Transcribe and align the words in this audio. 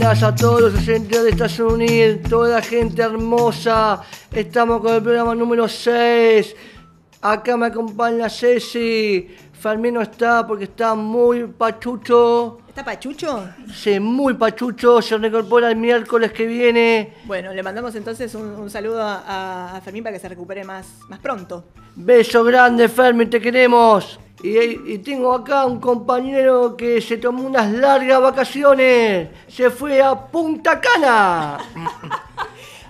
buenas 0.00 0.22
a 0.22 0.34
todos 0.34 0.62
los 0.62 0.74
oyentes 0.76 1.24
de 1.24 1.28
Estación 1.28 1.74
Unida, 1.74 2.16
toda 2.26 2.48
la 2.56 2.62
gente 2.62 3.02
hermosa. 3.02 4.00
Estamos 4.32 4.80
con 4.80 4.94
el 4.94 5.02
programa 5.02 5.34
número 5.34 5.68
6. 5.68 6.56
Acá 7.20 7.54
me 7.58 7.66
acompaña 7.66 8.30
Ceci. 8.30 9.28
Fermín 9.52 9.94
no 9.94 10.00
está 10.00 10.46
porque 10.46 10.64
está 10.64 10.94
muy 10.94 11.44
pachucho. 11.48 12.60
¿Está 12.66 12.82
Pachucho? 12.82 13.46
Sí, 13.74 14.00
muy 14.00 14.32
pachucho. 14.32 15.02
Se 15.02 15.18
reincorpora 15.18 15.68
el 15.68 15.76
miércoles 15.76 16.32
que 16.32 16.46
viene. 16.46 17.16
Bueno, 17.24 17.52
le 17.52 17.62
mandamos 17.62 17.94
entonces 17.94 18.34
un, 18.34 18.46
un 18.54 18.70
saludo 18.70 19.02
a, 19.02 19.76
a 19.76 19.80
Fermín 19.82 20.02
para 20.02 20.14
que 20.14 20.20
se 20.20 20.30
recupere 20.30 20.64
más, 20.64 20.86
más 21.10 21.18
pronto. 21.18 21.64
Beso 21.94 22.42
grande, 22.42 22.88
Fermín, 22.88 23.28
te 23.28 23.38
queremos. 23.38 24.18
Y, 24.42 24.58
y 24.92 24.98
tengo 24.98 25.34
acá 25.34 25.66
un 25.66 25.80
compañero 25.80 26.76
que 26.76 27.00
se 27.00 27.18
tomó 27.18 27.46
unas 27.46 27.70
largas 27.72 28.22
vacaciones. 28.22 29.28
Se 29.48 29.70
fue 29.70 30.00
a 30.02 30.14
Punta 30.14 30.80
Cana. 30.80 31.58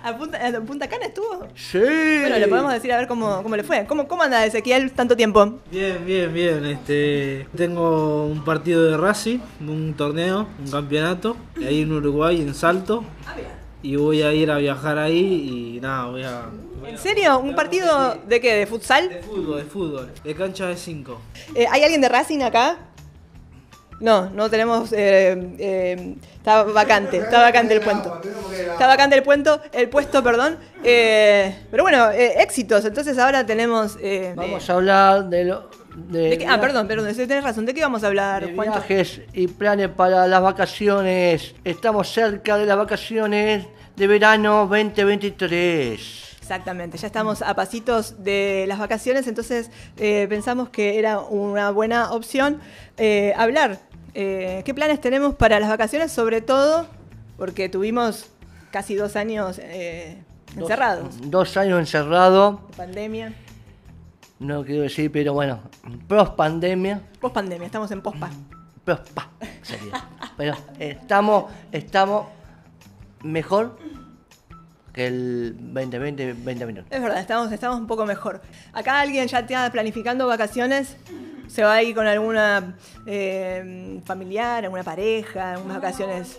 ¿A 0.02 0.16
Punta, 0.16 0.38
a 0.46 0.60
Punta 0.62 0.88
Cana 0.88 1.06
estuvo? 1.06 1.46
Sí. 1.54 1.78
Bueno, 1.78 2.38
le 2.38 2.48
podemos 2.48 2.72
decir 2.72 2.90
a 2.92 2.96
ver 2.96 3.06
cómo, 3.06 3.42
cómo 3.42 3.54
le 3.54 3.62
fue. 3.62 3.84
¿Cómo, 3.86 4.08
¿Cómo 4.08 4.22
anda 4.22 4.46
Ezequiel 4.46 4.92
tanto 4.92 5.14
tiempo? 5.14 5.58
Bien, 5.70 6.04
bien, 6.06 6.32
bien. 6.32 6.64
Este, 6.64 7.46
tengo 7.54 8.24
un 8.24 8.42
partido 8.42 8.82
de 8.84 8.96
Racing, 8.96 9.40
un 9.60 9.92
torneo, 9.94 10.46
un 10.64 10.70
campeonato, 10.70 11.36
ahí 11.58 11.82
en 11.82 11.92
Uruguay, 11.92 12.40
en 12.40 12.54
Salto. 12.54 13.04
Y 13.82 13.96
voy 13.96 14.22
a 14.22 14.32
ir 14.32 14.50
a 14.50 14.58
viajar 14.58 14.98
ahí 14.98 15.74
y 15.76 15.80
nada, 15.80 16.06
voy 16.06 16.22
a... 16.22 16.42
¿En 16.86 16.98
serio? 16.98 17.38
¿Un 17.38 17.54
partido 17.54 18.16
de 18.26 18.40
qué? 18.40 18.54
¿De 18.54 18.66
futsal? 18.66 19.08
De 19.08 19.22
fútbol, 19.22 19.58
de 19.58 19.64
fútbol, 19.64 20.10
de 20.22 20.34
cancha 20.34 20.66
de 20.66 20.76
5. 20.76 21.20
Eh, 21.54 21.66
¿Hay 21.70 21.82
alguien 21.82 22.00
de 22.00 22.08
Racing 22.08 22.40
acá? 22.42 22.76
No, 24.00 24.30
no 24.30 24.48
tenemos. 24.48 24.92
eh, 24.92 25.54
eh, 25.58 26.14
está 26.36 26.62
vacante, 26.64 27.18
está 27.18 27.40
vacante 27.42 27.74
el 27.74 27.80
puesto. 27.82 28.20
Está 28.72 28.86
vacante 28.86 29.16
el 29.16 29.22
puesto, 29.22 29.60
el 29.72 29.88
puesto, 29.90 30.22
perdón. 30.22 30.56
Eh, 30.82 31.54
pero 31.70 31.82
bueno, 31.82 32.10
eh, 32.10 32.34
éxitos. 32.42 32.84
Entonces 32.86 33.18
ahora 33.18 33.44
tenemos. 33.44 33.98
eh, 34.00 34.32
Vamos 34.36 34.68
a 34.70 34.72
hablar 34.74 35.28
de 35.28 35.44
lo. 35.44 35.68
De, 35.94 36.30
de 36.30 36.38
qué- 36.38 36.46
ah, 36.46 36.60
perdón, 36.60 36.86
perdón, 36.88 37.14
tenés 37.14 37.42
razón. 37.44 37.66
¿De 37.66 37.74
qué 37.74 37.80
vamos 37.82 38.02
a 38.04 38.06
hablar, 38.08 38.46
de 38.46 38.54
Juancho? 38.54 38.72
viajes 38.72 39.20
y 39.32 39.46
planes 39.48 39.88
para 39.88 40.26
las 40.26 40.40
vacaciones. 40.42 41.54
Estamos 41.64 42.08
cerca 42.12 42.56
de 42.56 42.66
las 42.66 42.76
vacaciones 42.76 43.66
de 43.96 44.06
verano 44.06 44.66
2023. 44.66 46.36
Exactamente, 46.40 46.98
ya 46.98 47.06
estamos 47.06 47.42
a 47.42 47.54
pasitos 47.54 48.24
de 48.24 48.64
las 48.66 48.78
vacaciones, 48.80 49.28
entonces 49.28 49.70
eh, 49.98 50.26
pensamos 50.28 50.68
que 50.68 50.98
era 50.98 51.20
una 51.20 51.70
buena 51.70 52.10
opción 52.12 52.58
eh, 52.96 53.32
hablar. 53.36 53.78
eh, 54.14 54.62
¿Qué 54.64 54.74
planes 54.74 55.00
tenemos 55.00 55.34
para 55.36 55.60
las 55.60 55.68
vacaciones? 55.68 56.10
Sobre 56.10 56.40
todo 56.40 56.88
porque 57.36 57.68
tuvimos 57.68 58.30
casi 58.72 58.96
dos 58.96 59.14
años 59.14 59.60
encerrados. 60.56 61.14
Dos 61.30 61.56
años 61.56 61.78
encerrado, 61.78 62.62
Pandemia. 62.76 63.32
No 64.40 64.64
quiero 64.64 64.82
decir, 64.82 65.12
pero 65.12 65.34
bueno, 65.34 65.60
pros 66.08 66.30
pandemia, 66.30 67.02
Post 67.20 67.34
pandemia, 67.34 67.66
estamos 67.66 67.90
en 67.90 68.00
pospa. 68.00 68.30
pros 68.84 69.00
pa, 69.14 69.28
sería. 69.62 70.02
Pero 70.36 70.56
estamos, 70.78 71.44
estamos 71.70 72.26
mejor 73.22 73.78
que 74.94 75.06
el 75.06 75.56
2020, 75.56 76.34
2021. 76.34 76.86
Es 76.90 77.02
verdad, 77.02 77.20
estamos, 77.20 77.52
estamos 77.52 77.78
un 77.78 77.86
poco 77.86 78.06
mejor. 78.06 78.40
Acá 78.72 79.00
alguien 79.00 79.28
ya 79.28 79.40
está 79.40 79.70
planificando 79.70 80.26
vacaciones, 80.26 80.96
se 81.50 81.64
va 81.64 81.74
a 81.74 81.82
ir 81.82 81.94
con 81.94 82.06
alguna 82.06 82.76
eh, 83.06 84.00
familiar, 84.04 84.64
alguna 84.64 84.84
pareja, 84.84 85.52
algunas 85.54 85.76
vacaciones. 85.78 86.38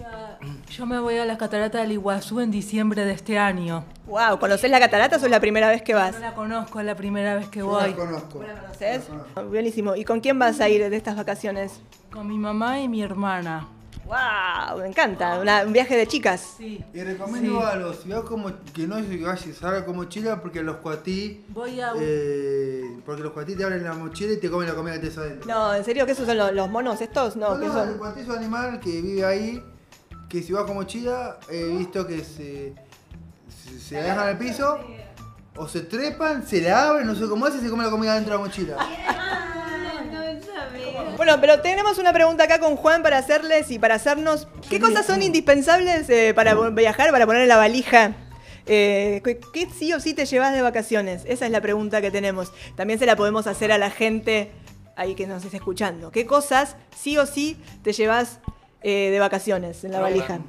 Yo 0.69 0.85
me 0.85 0.99
voy 0.99 1.17
a 1.17 1.25
las 1.25 1.37
cataratas 1.37 1.81
del 1.81 1.91
Iguazú 1.91 2.39
en 2.39 2.49
diciembre 2.49 3.03
de 3.03 3.11
este 3.11 3.37
año. 3.37 3.83
Wow, 4.07 4.39
¿conocés 4.39 4.71
la 4.71 4.79
catarata 4.79 5.17
o 5.17 5.19
es 5.19 5.29
la 5.29 5.39
primera 5.39 5.69
vez 5.69 5.81
que 5.81 5.93
vas? 5.93 6.13
No 6.13 6.19
la 6.19 6.33
conozco, 6.33 6.79
es 6.79 6.85
la 6.85 6.95
primera 6.95 7.35
vez 7.35 7.49
que 7.49 7.59
Yo 7.59 7.77
la 7.77 7.85
voy. 7.87 7.93
conozco. 7.93 8.41
¿La 8.41 8.59
conoces? 8.61 9.07
Buenísimo. 9.49 9.95
¿Y 9.95 10.05
con 10.05 10.21
quién 10.21 10.39
vas 10.39 10.61
a 10.61 10.69
ir 10.69 10.89
de 10.89 10.95
estas 10.95 11.15
vacaciones? 11.17 11.81
Con 12.11 12.27
mi 12.27 12.37
mamá 12.37 12.79
y 12.79 12.87
mi 12.87 13.01
hermana. 13.01 13.67
¡Wow! 14.11 14.79
Me 14.81 14.87
encanta. 14.89 15.39
Una- 15.39 15.63
un 15.63 15.71
viaje 15.71 15.95
de 15.95 16.05
chicas. 16.05 16.55
Sí. 16.57 16.83
Y 16.93 17.01
recomiendo 17.01 17.61
Sí. 17.93 17.99
si 18.03 18.09
vas 18.09 18.23
como 18.23 18.51
que 18.73 18.85
no 18.85 18.95
vayas 18.95 19.45
salga 19.57 19.85
con 19.85 19.95
mochila 19.95 20.41
porque 20.41 20.61
los 20.61 20.77
cuatí, 20.77 21.45
Voy 21.47 21.79
a. 21.79 21.93
eh, 21.97 22.83
porque 23.05 23.23
los 23.23 23.31
cuatí 23.31 23.55
te 23.55 23.63
abren 23.63 23.83
la 23.85 23.93
mochila 23.93 24.33
y 24.33 24.37
te 24.37 24.51
comen 24.51 24.67
la 24.67 24.75
comida 24.75 24.93
que 24.95 24.99
tienes 24.99 25.17
adentro. 25.17 25.47
No, 25.47 25.73
¿en 25.73 25.85
serio 25.85 26.05
que 26.05 26.11
esos 26.11 26.25
son 26.27 26.37
los, 26.37 26.51
los 26.51 26.69
monos 26.69 26.99
estos? 26.99 27.37
No, 27.37 27.53
No, 27.55 27.59
¿qué 27.61 27.67
no, 27.67 27.73
son? 27.73 27.89
el 27.89 27.95
cuatí 27.95 28.19
es 28.19 28.27
un 28.27 28.35
animal 28.37 28.79
que 28.81 29.01
vive 29.01 29.23
ahí, 29.25 29.63
que 30.27 30.43
si 30.43 30.51
vas 30.51 30.65
con 30.65 30.75
mochila 30.75 31.37
he 31.49 31.67
visto 31.77 32.05
que 32.05 32.21
se, 32.25 32.73
se, 33.63 33.79
se 33.79 33.95
dejan 33.95 34.19
al 34.27 34.37
piso 34.37 34.77
o 35.55 35.67
se 35.69 35.81
trepan, 35.81 36.45
se 36.45 36.59
la 36.61 36.89
abren, 36.89 37.07
no 37.07 37.15
sé 37.15 37.27
cómo 37.29 37.45
hace 37.45 37.59
y 37.59 37.61
se 37.61 37.69
come 37.69 37.85
la 37.85 37.89
comida 37.89 38.15
dentro 38.15 38.33
de 38.33 38.39
la 38.39 38.45
mochila. 38.45 38.77
Bueno, 41.21 41.39
pero 41.39 41.61
tenemos 41.61 41.99
una 41.99 42.11
pregunta 42.11 42.45
acá 42.45 42.59
con 42.59 42.75
Juan 42.75 43.03
para 43.03 43.19
hacerles 43.19 43.69
y 43.69 43.77
para 43.77 43.93
hacernos. 43.93 44.47
¿Qué 44.67 44.79
cosas 44.79 45.05
son 45.05 45.21
indispensables 45.21 46.09
eh, 46.09 46.33
para 46.33 46.55
viajar, 46.71 47.11
para 47.11 47.27
poner 47.27 47.43
en 47.43 47.47
la 47.47 47.57
valija? 47.57 48.15
Eh, 48.65 49.21
¿qué, 49.23 49.39
qué 49.53 49.67
sí 49.69 49.93
o 49.93 49.99
sí 49.99 50.15
te 50.15 50.25
llevas 50.25 50.51
de 50.51 50.63
vacaciones? 50.63 51.21
Esa 51.27 51.45
es 51.45 51.51
la 51.51 51.61
pregunta 51.61 52.01
que 52.01 52.09
tenemos. 52.09 52.51
También 52.75 52.97
se 52.97 53.05
la 53.05 53.15
podemos 53.15 53.45
hacer 53.45 53.71
a 53.71 53.77
la 53.77 53.91
gente 53.91 54.49
ahí 54.95 55.13
que 55.13 55.27
nos 55.27 55.45
está 55.45 55.57
escuchando. 55.57 56.09
¿Qué 56.09 56.25
cosas 56.25 56.75
sí 56.97 57.19
o 57.19 57.27
sí 57.27 57.55
te 57.83 57.93
llevas 57.93 58.39
eh, 58.81 59.09
de 59.11 59.19
vacaciones 59.19 59.83
en 59.83 59.91
la 59.91 59.99
valija? 59.99 60.39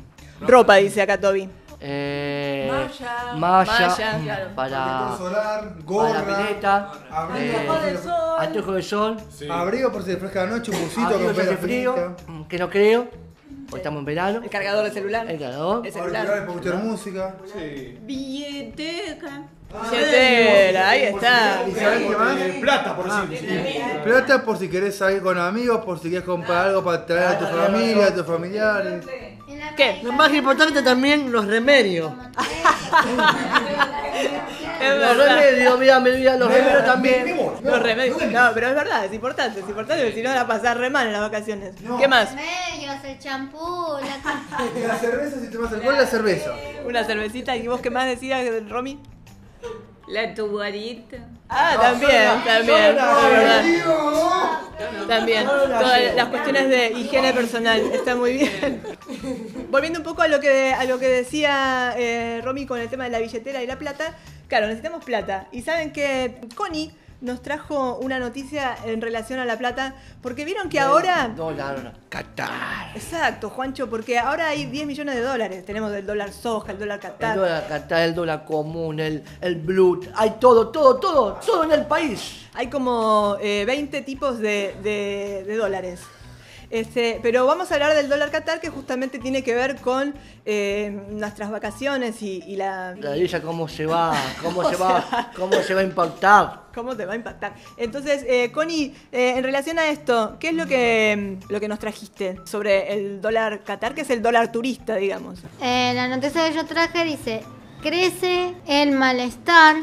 Ropa, 0.40 0.76
dice 0.76 1.02
acá 1.02 1.20
Toby. 1.20 1.50
Eh, 1.84 2.68
Malla. 2.70 3.34
malla, 3.36 3.88
Malla, 3.88 4.20
claro. 4.22 4.50
para, 4.54 5.16
solar, 5.18 5.60
para 5.60 5.82
gorra, 5.84 6.22
la 6.22 6.24
pileta, 6.46 6.92
abrigo, 7.10 7.58
eh, 7.58 7.98
si 8.00 8.08
anteojo 8.44 8.72
de 8.72 8.82
sol, 8.84 9.16
abrigo 9.50 9.90
por 9.90 10.02
si 10.04 10.10
le 10.12 10.16
fresca 10.18 10.44
la 10.44 10.50
noche, 10.52 10.70
un 10.70 10.80
busito 10.80 11.06
abrigo 11.08 11.34
con 11.34 11.44
si 11.48 11.54
frío, 11.56 11.92
fresca. 11.94 12.14
mm, 12.28 12.42
que 12.44 12.58
no 12.58 12.70
creo, 12.70 13.08
porque 13.66 13.78
estamos 13.78 13.98
en 13.98 14.04
verano, 14.04 14.40
El 14.44 14.48
cargador 14.50 14.84
de 14.84 14.90
celular. 14.92 15.28
el 15.28 15.40
cargador, 15.40 15.84
El 15.84 15.92
Auriculares 15.92 15.94
celular. 15.94 16.26
para 16.26 16.52
escuchar 16.52 16.74
música. 16.84 17.34
Billeteca. 18.02 19.42
Billetera, 19.90 20.90
ahí 20.90 21.02
está. 21.04 21.64
¿Y 21.66 21.72
sabes 21.72 22.02
qué 22.02 22.16
más? 22.16 22.36
Plata, 22.60 22.94
por 22.94 23.28
decir. 23.28 23.82
Plata 24.04 24.42
por 24.44 24.58
si 24.58 24.68
querés 24.68 24.96
salir 24.98 25.22
con 25.22 25.38
amigos, 25.38 25.82
por 25.84 25.98
si 25.98 26.10
quieres 26.10 26.26
comprar 26.26 26.68
algo 26.68 26.84
para 26.84 27.04
traer 27.06 27.26
a 27.28 27.38
tu 27.38 27.46
familia, 27.46 28.06
a 28.08 28.14
tus 28.14 28.26
familiares. 28.26 29.04
¿Qué? 29.76 30.00
Lo 30.02 30.12
más 30.12 30.32
importante 30.32 30.82
también 30.82 31.30
los 31.32 31.46
remedios. 31.46 32.12
Es 34.80 34.98
Los 34.98 35.16
verdad. 35.16 35.36
remedios, 35.38 35.78
mira, 35.78 36.00
mira, 36.00 36.36
los 36.36 36.52
remedios 36.52 36.84
también. 36.84 37.36
Los 37.62 37.82
remedios. 37.82 38.22
No, 38.32 38.50
pero 38.52 38.68
es 38.68 38.74
verdad, 38.74 39.04
es 39.04 39.12
importante, 39.12 39.60
es 39.60 39.68
importante, 39.68 40.02
porque 40.02 40.16
si 40.16 40.22
no 40.22 40.30
van 40.30 40.38
a 40.38 40.46
pasar 40.46 40.76
re 40.76 40.90
mal 40.90 41.06
en 41.06 41.12
las 41.12 41.22
vacaciones. 41.22 41.74
¿Qué 42.00 42.08
más? 42.08 42.34
Medios, 42.34 42.96
el 43.04 43.18
champú, 43.18 43.96
la 44.00 44.86
la 44.88 44.96
cerveza, 44.96 45.40
si 45.40 45.48
te 45.48 45.56
vas 45.56 45.72
alcohol, 45.72 45.96
la 45.96 46.06
cerveza. 46.06 46.50
Una 46.84 47.04
cervecita. 47.04 47.56
¿Y 47.56 47.68
vos 47.68 47.80
qué 47.80 47.90
más 47.90 48.06
decías, 48.06 48.44
Romy? 48.68 48.98
La 50.08 50.34
tubarita. 50.34 51.18
Ah, 51.48 51.76
también, 51.80 52.42
también. 52.44 52.96
También. 55.08 55.44
Todas 55.46 56.14
las 56.14 56.28
cuestiones 56.28 56.68
de 56.68 56.92
higiene 56.92 57.32
personal. 57.32 57.80
Está 57.92 58.16
muy 58.16 58.34
bien. 58.34 58.82
Volviendo 59.70 60.00
un 60.00 60.04
poco 60.04 60.22
a 60.22 60.28
lo 60.28 60.40
que, 60.40 60.72
a 60.72 60.84
lo 60.84 60.98
que 60.98 61.08
decía 61.08 61.94
eh, 61.96 62.40
Romy 62.42 62.66
con 62.66 62.78
el 62.78 62.88
tema 62.88 63.04
de 63.04 63.10
la 63.10 63.18
billetera 63.18 63.62
y 63.62 63.66
la 63.66 63.78
plata. 63.78 64.16
Claro, 64.48 64.66
necesitamos 64.66 65.04
plata. 65.04 65.48
Y 65.52 65.62
saben 65.62 65.92
que 65.92 66.40
Connie 66.54 66.92
nos 67.22 67.40
trajo 67.40 67.96
una 67.96 68.18
noticia 68.18 68.76
en 68.84 69.00
relación 69.00 69.38
a 69.38 69.44
la 69.44 69.56
plata. 69.56 69.94
Porque 70.20 70.44
vieron 70.44 70.68
que 70.68 70.78
ahora. 70.78 71.28
Dólar, 71.34 71.94
Qatar. 72.08 72.94
Exacto, 72.94 73.48
Juancho, 73.48 73.88
porque 73.88 74.18
ahora 74.18 74.48
hay 74.48 74.66
10 74.66 74.86
millones 74.86 75.14
de 75.14 75.22
dólares. 75.22 75.64
Tenemos 75.64 75.92
el 75.92 76.04
dólar 76.06 76.32
soja, 76.32 76.72
el 76.72 76.78
dólar 76.78 76.98
El 77.02 77.10
Qatar. 77.10 77.36
dólar 77.36 77.66
Qatar, 77.68 78.02
el 78.02 78.14
dólar 78.14 78.44
común, 78.44 79.00
el, 79.00 79.22
el 79.40 79.54
blue, 79.56 80.00
hay 80.14 80.32
todo, 80.38 80.68
todo, 80.68 80.96
todo, 81.00 81.34
todo 81.44 81.64
en 81.64 81.72
el 81.72 81.86
país. 81.86 82.46
Hay 82.54 82.66
como 82.68 83.36
eh, 83.40 83.64
20 83.66 84.02
tipos 84.02 84.38
de, 84.38 84.76
de- 84.82 85.44
de 85.46 85.56
dólares. 85.56 86.00
Este, 86.72 87.20
pero 87.22 87.44
vamos 87.44 87.70
a 87.70 87.74
hablar 87.74 87.94
del 87.94 88.08
dólar 88.08 88.30
Qatar 88.30 88.58
que 88.58 88.70
justamente 88.70 89.18
tiene 89.18 89.44
que 89.44 89.54
ver 89.54 89.76
con 89.76 90.14
eh, 90.46 91.02
nuestras 91.10 91.50
vacaciones 91.50 92.22
y, 92.22 92.42
y 92.46 92.56
la... 92.56 92.94
La 92.98 93.12
divisa 93.12 93.42
cómo 93.42 93.68
se 93.68 93.84
va, 93.84 94.14
cómo 94.42 94.64
se 94.70 94.76
se 94.76 94.82
va, 94.82 94.88
va? 94.88 95.30
cómo 95.36 95.52
se 95.60 95.74
va 95.74 95.80
a 95.82 95.84
impactar. 95.84 96.62
¿Cómo 96.74 96.96
te 96.96 97.04
va 97.04 97.12
a 97.12 97.16
impactar? 97.16 97.54
Entonces, 97.76 98.24
eh, 98.26 98.50
Connie, 98.52 98.94
eh, 99.12 99.34
en 99.36 99.44
relación 99.44 99.78
a 99.78 99.88
esto, 99.88 100.38
¿qué 100.40 100.48
es 100.48 100.54
lo 100.54 100.66
que, 100.66 101.36
lo 101.50 101.60
que 101.60 101.68
nos 101.68 101.78
trajiste 101.78 102.38
sobre 102.46 102.94
el 102.94 103.20
dólar 103.20 103.64
Qatar, 103.64 103.94
que 103.94 104.00
es 104.00 104.08
el 104.08 104.22
dólar 104.22 104.50
turista, 104.50 104.96
digamos? 104.96 105.40
Eh, 105.60 105.92
la 105.94 106.08
noticia 106.08 106.48
que 106.48 106.54
yo 106.54 106.64
traje 106.64 107.04
dice, 107.04 107.42
crece 107.82 108.54
el 108.66 108.92
malestar 108.92 109.76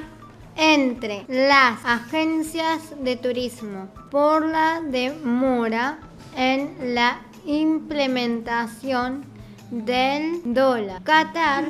entre 0.58 1.24
las 1.28 1.86
agencias 1.86 2.80
de 3.00 3.16
turismo 3.16 3.90
por 4.10 4.44
la 4.44 4.82
demora 4.82 6.00
en 6.40 6.96
la 6.96 7.20
implementación 7.46 9.26
del 9.72 10.42
dólar. 10.54 11.04
Qatar, 11.04 11.66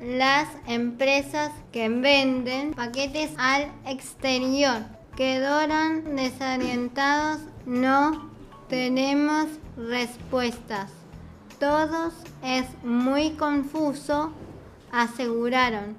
las 0.00 0.46
empresas 0.68 1.50
que 1.72 1.88
venden 1.88 2.72
paquetes 2.72 3.32
al 3.36 3.66
exterior 3.84 4.82
quedaron 5.16 6.14
desorientados. 6.14 7.40
No 7.66 8.30
tenemos 8.68 9.48
respuestas. 9.76 10.92
Todos 11.58 12.14
es 12.44 12.64
muy 12.84 13.30
confuso, 13.30 14.32
aseguraron. 14.92 15.96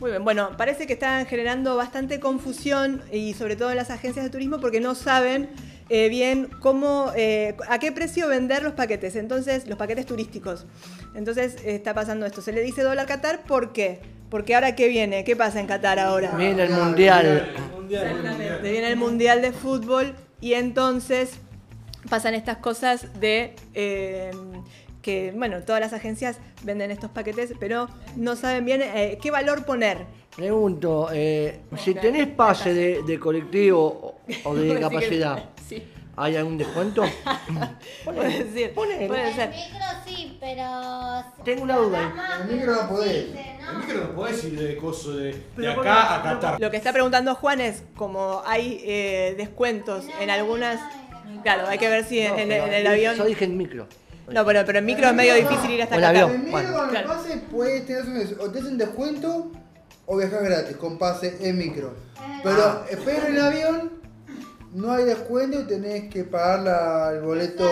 Muy 0.00 0.12
bien, 0.12 0.24
bueno, 0.24 0.56
parece 0.56 0.86
que 0.86 0.94
están 0.94 1.26
generando 1.26 1.76
bastante 1.76 2.18
confusión 2.18 3.02
y 3.12 3.34
sobre 3.34 3.56
todo 3.56 3.72
en 3.72 3.76
las 3.76 3.90
agencias 3.90 4.24
de 4.24 4.30
turismo 4.30 4.58
porque 4.58 4.80
no 4.80 4.94
saben 4.94 5.50
eh, 5.88 6.08
bien 6.08 6.48
cómo, 6.60 7.12
eh, 7.16 7.56
a 7.68 7.78
qué 7.78 7.92
precio 7.92 8.28
vender 8.28 8.62
los 8.62 8.74
paquetes, 8.74 9.16
entonces 9.16 9.66
los 9.66 9.78
paquetes 9.78 10.06
turísticos. 10.06 10.66
Entonces 11.14 11.56
está 11.64 11.94
pasando 11.94 12.26
esto, 12.26 12.42
se 12.42 12.52
le 12.52 12.62
dice 12.62 12.82
dólar 12.82 13.06
Qatar, 13.06 13.44
¿por 13.44 13.72
qué? 13.72 14.00
Porque 14.30 14.54
ahora 14.54 14.74
qué 14.74 14.88
viene, 14.88 15.24
¿qué 15.24 15.36
pasa 15.36 15.60
en 15.60 15.66
Qatar 15.66 15.98
ahora? 15.98 16.32
Viene 16.32 16.64
el 16.64 16.70
mundial. 16.70 17.50
Exactamente, 17.90 18.70
viene 18.70 18.90
el 18.90 18.96
mundial 18.96 19.40
de 19.40 19.52
fútbol 19.52 20.14
y 20.40 20.52
entonces 20.52 21.38
pasan 22.08 22.34
estas 22.34 22.58
cosas 22.58 23.20
de 23.20 23.54
eh, 23.74 24.30
que, 25.02 25.32
bueno, 25.34 25.62
todas 25.62 25.80
las 25.80 25.92
agencias 25.92 26.38
venden 26.62 26.90
estos 26.90 27.10
paquetes, 27.10 27.54
pero 27.58 27.88
no 28.16 28.36
saben 28.36 28.64
bien 28.64 28.82
eh, 28.82 29.18
qué 29.20 29.30
valor 29.30 29.64
poner. 29.64 30.06
Pregunto, 30.36 31.08
eh, 31.12 31.60
si 31.78 31.94
tenés 31.94 32.28
pase 32.28 32.74
de, 32.74 33.02
de 33.02 33.18
colectivo 33.18 34.20
o, 34.44 34.54
de 34.54 34.64
discapacidad, 34.74 35.50
¿hay 36.22 36.36
algún 36.36 36.58
descuento? 36.58 37.02
puede 38.04 38.52
ser, 38.52 38.74
Ponele. 38.74 39.06
puede 39.06 39.30
El 39.30 39.48
micro 39.50 39.86
sí, 40.06 40.36
pero... 40.40 41.24
Tengo 41.44 41.62
una 41.62 41.76
duda. 41.76 42.38
El 42.48 42.54
micro 42.56 42.74
no 42.82 42.88
podés. 42.88 43.14
El 43.26 43.76
micro 43.78 44.04
no 44.04 44.14
podés 44.14 44.44
ir 44.44 44.58
de 44.58 44.76
coso 44.76 45.16
de, 45.16 45.30
acá 45.70 46.16
a 46.16 46.22
Qatar. 46.22 46.60
Lo 46.60 46.70
que 46.70 46.76
está 46.76 46.92
preguntando 46.92 47.34
Juan 47.34 47.60
es 47.60 47.82
como 47.96 48.42
hay 48.46 48.80
eh, 48.84 49.34
descuentos 49.36 50.04
en 50.20 50.30
algunas... 50.30 50.80
Claro, 51.42 51.66
hay 51.68 51.78
que 51.78 51.88
ver 51.88 52.04
si 52.04 52.20
en, 52.20 52.38
en- 52.38 52.52
en 52.52 52.72
el 52.74 52.84
Yo 52.84 52.90
avión... 52.90 53.26
dije 53.26 53.44
el 53.44 53.52
micro. 53.52 53.86
No, 54.28 54.44
pero, 54.44 54.64
pero 54.66 54.78
en 54.80 54.84
micro 54.86 55.08
es 55.08 55.14
medio 55.14 55.34
difícil 55.34 55.70
ir 55.70 55.82
hasta 55.82 55.96
Qatar. 55.96 56.16
avión. 56.16 56.30
El 56.32 56.38
micro 56.38 56.52
Bueno. 56.52 56.72
con 56.74 56.84
el 56.84 56.90
Claro. 56.90 57.08
pase 57.08 57.36
puedes 57.50 57.86
tener 57.86 58.02
un- 58.02 58.36
o 58.40 58.50
te 58.50 58.58
hacen 58.58 58.76
descuento 58.78 59.52
o 60.06 60.16
viajar 60.16 60.42
gratis 60.44 60.76
con 60.76 60.98
pase 60.98 61.36
en 61.40 61.58
micro. 61.58 61.94
Pero, 62.42 62.84
pero 63.04 63.26
en 63.26 63.36
el 63.36 63.42
avión 63.42 63.92
no 64.72 64.92
hay 64.92 65.04
descuento 65.04 65.60
y 65.60 65.64
tenés 65.64 66.10
que 66.12 66.24
pagar 66.24 66.60
la- 66.60 67.10
el 67.14 67.22
boleto. 67.22 67.64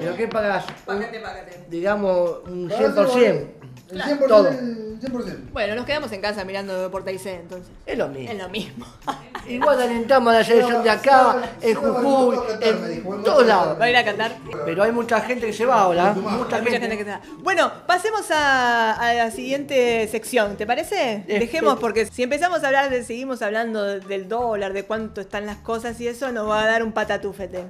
¿Pero 0.00 0.16
qué 0.16 0.28
pagás? 0.28 0.64
Págate, 0.84 1.20
págate. 1.20 1.64
Digamos 1.68 2.40
un 2.46 2.68
Pagás 2.68 2.84
el 2.84 2.94
100%. 3.06 3.46
Boleto, 3.94 4.10
El 4.10 4.18
100%. 4.18 4.28
Todo. 4.28 4.48
El 4.48 5.00
100%. 5.00 5.50
Bueno, 5.52 5.74
nos 5.74 5.84
quedamos 5.84 6.10
en 6.12 6.20
casa 6.20 6.44
mirando 6.44 6.80
Deporte 6.82 7.12
IC 7.12 7.26
entonces. 7.26 7.70
Es 7.84 7.98
lo 7.98 8.08
mismo. 8.08 8.32
Es 8.32 8.38
lo 8.38 8.48
mismo. 8.48 8.86
Igual 9.48 9.82
alentamos 9.82 10.32
a 10.34 10.38
la 10.38 10.44
selección 10.44 10.82
de 10.82 10.88
acá, 10.90 11.36
en 11.60 11.74
Jujuy, 11.74 12.38
en 12.62 13.22
todos 13.22 13.46
lados. 13.46 13.78
Va 13.78 13.84
a 13.84 13.90
ir 13.90 13.96
a 13.96 14.04
Qatar. 14.04 14.32
Pero 14.64 14.82
hay 14.82 14.92
mucha 14.92 15.20
gente 15.20 15.46
que 15.46 15.52
se 15.52 15.66
va 15.66 15.80
ahora. 15.82 16.12
Mucha 16.14 16.56
gente 16.62 16.70
gente. 16.78 16.96
que 16.96 17.02
está. 17.02 17.20
Bueno, 17.42 17.70
pasemos 17.86 18.30
a, 18.30 18.92
a 18.94 19.12
la 19.12 19.30
siguiente 19.30 20.08
sección, 20.08 20.56
¿te 20.56 20.66
parece? 20.66 21.16
Este- 21.16 21.38
Dejemos, 21.40 21.78
porque 21.78 22.06
si 22.06 22.22
empezamos 22.22 22.64
a 22.64 22.68
hablar 22.68 22.88
de, 22.88 23.04
seguimos 23.04 23.42
hablando 23.42 23.82
de- 23.84 24.00
del 24.00 24.28
dólar, 24.28 24.72
de 24.72 24.84
cuánto 24.84 25.20
están 25.20 25.44
las 25.44 25.58
cosas 25.58 26.00
y 26.00 26.08
eso, 26.08 26.32
nos 26.32 26.48
va 26.48 26.62
a 26.62 26.66
dar 26.66 26.82
un 26.82 26.92
patatúfete. 26.92 27.64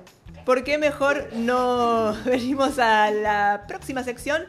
¿Por 0.46 0.62
qué 0.62 0.78
mejor 0.78 1.28
no 1.34 2.14
venimos 2.24 2.78
a 2.78 3.10
la 3.10 3.64
próxima 3.66 4.04
sección? 4.04 4.44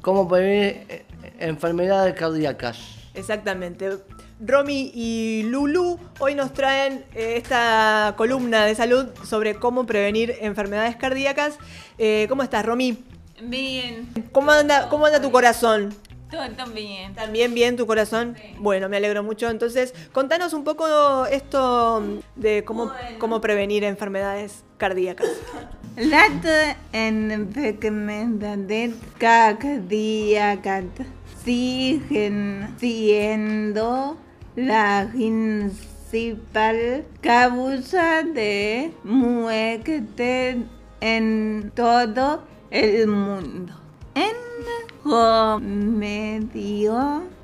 ¿Cómo 0.00 0.28
prevenir 0.28 0.84
eh, 0.88 1.04
enfermedades 1.40 2.14
cardíacas? 2.14 2.78
Exactamente. 3.14 3.98
Romy 4.40 4.92
y 4.94 5.42
Lulu 5.44 5.98
hoy 6.20 6.34
nos 6.36 6.52
traen 6.52 7.04
eh, 7.14 7.34
esta 7.36 8.14
columna 8.16 8.64
de 8.64 8.74
salud 8.76 9.06
sobre 9.24 9.56
cómo 9.56 9.86
prevenir 9.86 10.36
enfermedades 10.40 10.96
cardíacas. 10.96 11.58
Eh, 11.98 12.26
¿Cómo 12.28 12.42
estás, 12.44 12.64
Romy? 12.64 13.04
Bien, 13.42 14.08
¿Cómo 14.32 14.50
anda, 14.52 14.88
¿Cómo 14.88 15.06
anda 15.06 15.20
tu 15.20 15.30
corazón? 15.30 15.94
Todo 16.30 16.42
bien. 16.74 17.14
¿También 17.14 17.54
bien 17.54 17.76
tu 17.76 17.86
corazón? 17.86 18.36
Bueno, 18.58 18.88
me 18.88 18.96
alegro 18.98 19.22
mucho. 19.22 19.48
Entonces, 19.48 19.94
contanos 20.12 20.52
un 20.52 20.64
poco 20.64 21.24
esto 21.26 22.02
de 22.36 22.64
cómo, 22.64 22.92
cómo 23.18 23.40
prevenir 23.40 23.84
enfermedades 23.84 24.64
cardíacas. 24.76 25.28
Las 25.96 26.30
enfermedades 26.92 28.94
cardíacas 29.18 30.84
siguen 31.44 32.74
siendo 32.78 34.16
la 34.54 35.10
principal 35.12 37.04
causa 37.20 38.22
de 38.22 38.92
muerte 39.02 40.58
en 41.00 41.72
todo 41.74 42.44
el 42.70 43.06
mundo. 43.06 43.72
En 44.14 44.47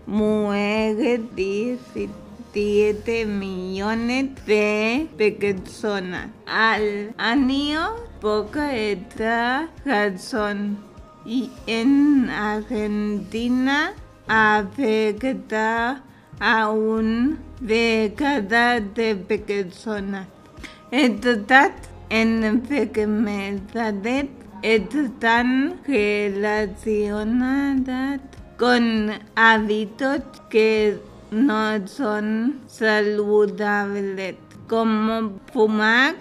mueren 0.06 1.28
17 1.34 3.26
millones 3.26 4.30
de 4.46 5.34
personas 5.38 6.28
al 6.46 7.12
año 7.18 7.96
por 8.20 8.48
esta 8.56 9.68
razón. 9.84 10.78
Y 11.26 11.50
en 11.66 12.30
Argentina 12.30 13.92
afecta 14.28 16.04
a 16.38 16.70
un 16.70 17.40
de 17.60 18.14
cada 18.16 18.78
de 18.80 19.16
personas. 19.16 20.28
Estas 20.90 21.72
enfermedades 22.10 24.26
están 24.64 25.80
relacionadas 25.86 28.20
con 28.58 29.10
hábitos 29.34 30.20
que 30.48 30.98
no 31.30 31.86
son 31.86 32.60
saludables, 32.66 34.36
como 34.66 35.38
fumar, 35.52 36.14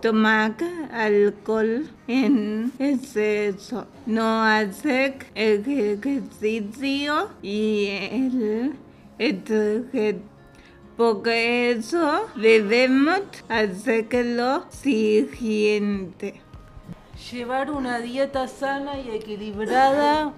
tomar 0.00 0.56
alcohol 0.90 1.86
en 2.08 2.72
exceso, 2.78 3.86
no 4.06 4.42
hacer 4.42 5.18
ejercicio 5.34 7.28
y 7.42 7.88
el 8.10 8.72
estrés. 9.18 10.16
Por 10.96 11.28
eso 11.28 12.26
debemos 12.36 13.20
hacer 13.50 14.06
lo 14.24 14.64
siguiente. 14.70 16.40
Llevar 17.28 17.70
una 17.70 17.98
dieta 17.98 18.48
sana 18.48 18.98
y 18.98 19.10
equilibrada, 19.10 20.32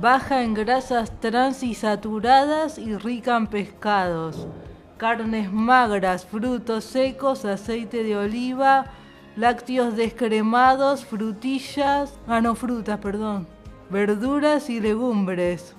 baja 0.00 0.42
en 0.42 0.54
grasas 0.54 1.12
trans 1.20 1.62
y 1.62 1.74
saturadas 1.74 2.78
y 2.78 2.96
rica 2.96 3.36
en 3.36 3.46
pescados, 3.46 4.48
carnes 4.96 5.52
magras, 5.52 6.24
frutos 6.24 6.84
secos, 6.84 7.44
aceite 7.44 8.02
de 8.02 8.16
oliva, 8.16 8.86
lácteos 9.36 9.94
descremados, 9.94 11.04
frutillas, 11.04 12.14
ah 12.26 12.40
no, 12.40 12.54
frutas, 12.54 12.98
perdón, 12.98 13.46
verduras 13.90 14.70
y 14.70 14.80
legumbres. 14.80 15.76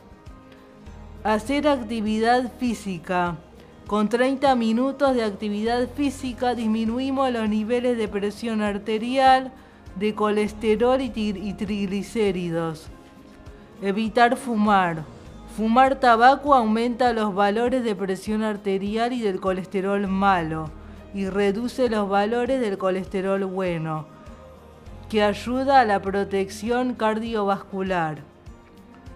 Hacer 1.24 1.67
actividad 1.67 2.51
física. 2.60 3.38
Con 3.88 4.07
30 4.07 4.55
minutos 4.55 5.15
de 5.15 5.24
actividad 5.24 5.89
física 5.89 6.53
disminuimos 6.53 7.31
los 7.31 7.50
niveles 7.50 7.98
de 7.98 8.07
presión 8.07 8.62
arterial, 8.62 9.51
de 9.96 10.16
colesterol 10.16 11.02
y, 11.02 11.10
tri- 11.10 11.44
y 11.44 11.54
triglicéridos. 11.54 12.88
Evitar 13.82 14.38
fumar. 14.38 15.04
Fumar 15.56 16.00
tabaco 16.00 16.56
aumenta 16.56 17.14
los 17.14 17.36
valores 17.36 17.84
de 17.84 17.96
presión 17.96 18.42
arterial 18.44 19.14
y 19.14 19.22
del 19.22 19.40
colesterol 19.40 20.08
malo 20.08 20.72
y 21.14 21.28
reduce 21.28 21.90
los 21.90 22.10
valores 22.10 22.60
del 22.60 22.80
colesterol 22.80 23.46
bueno, 23.46 24.08
que 25.10 25.22
ayuda 25.22 25.82
a 25.82 25.86
la 25.86 26.02
protección 26.02 26.96
cardiovascular. 26.96 28.24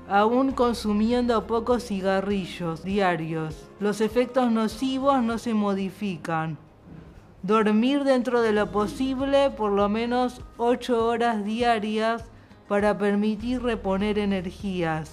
Aún 0.08 0.52
consumiendo 0.52 1.48
pocos 1.48 1.86
cigarrillos 1.86 2.84
diarios, 2.84 3.68
los 3.80 4.00
efectos 4.00 4.52
nocivos 4.52 5.24
no 5.24 5.40
se 5.40 5.56
modifican. 5.56 6.58
Dormir 7.44 8.04
dentro 8.04 8.42
de 8.42 8.52
lo 8.52 8.72
posible 8.72 9.52
por 9.52 9.72
lo 9.72 9.88
menos 9.90 10.42
8 10.58 11.06
horas 11.06 11.46
diarias 11.46 12.24
para 12.68 12.98
permitir 12.98 13.62
reponer 13.62 14.18
energías. 14.18 15.12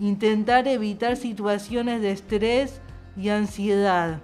Intentar 0.00 0.68
evitar 0.68 1.16
situaciones 1.16 2.02
de 2.02 2.10
estrés 2.10 2.80
y 3.16 3.28
ansiedad. 3.30 4.18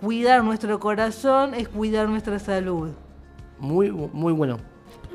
Cuidar 0.00 0.44
nuestro 0.44 0.78
corazón 0.78 1.54
es 1.54 1.68
cuidar 1.68 2.08
nuestra 2.08 2.38
salud. 2.38 2.90
Muy, 3.58 3.90
muy 3.90 4.32
bueno. 4.32 4.58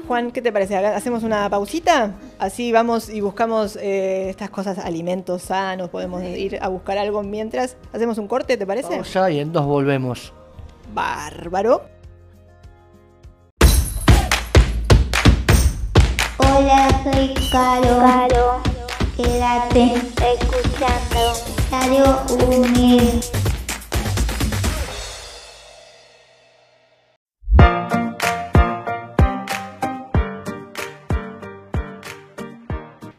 Juan, 0.08 0.32
¿qué 0.32 0.42
te 0.42 0.52
parece? 0.52 0.76
¿Hacemos 0.76 1.24
una 1.24 1.48
pausita? 1.50 2.16
así 2.40 2.72
vamos 2.72 3.08
y 3.08 3.22
buscamos 3.22 3.76
eh, 3.76 4.30
estas 4.30 4.50
cosas, 4.50 4.80
alimentos 4.80 5.44
sanos, 5.44 5.90
podemos 5.90 6.24
ir 6.24 6.58
a 6.60 6.68
buscar 6.68 6.98
algo 6.98 7.22
mientras. 7.22 7.78
¿Hacemos 7.94 8.18
un 8.18 8.28
corte, 8.28 8.58
te 8.58 8.66
parece? 8.66 8.90
Vamos 8.90 9.14
ya 9.14 9.30
y 9.30 9.40
en 9.40 9.54
dos 9.54 9.66
volvemos. 9.66 10.34
Bárbaro. 10.94 11.82
Hola, 16.38 16.88
soy 17.04 17.34
Caro. 17.52 18.00
Caro. 18.00 18.62
Quédate 19.16 19.94
escuchando 19.94 21.34
Radio 21.72 22.22
Unir. 22.48 23.22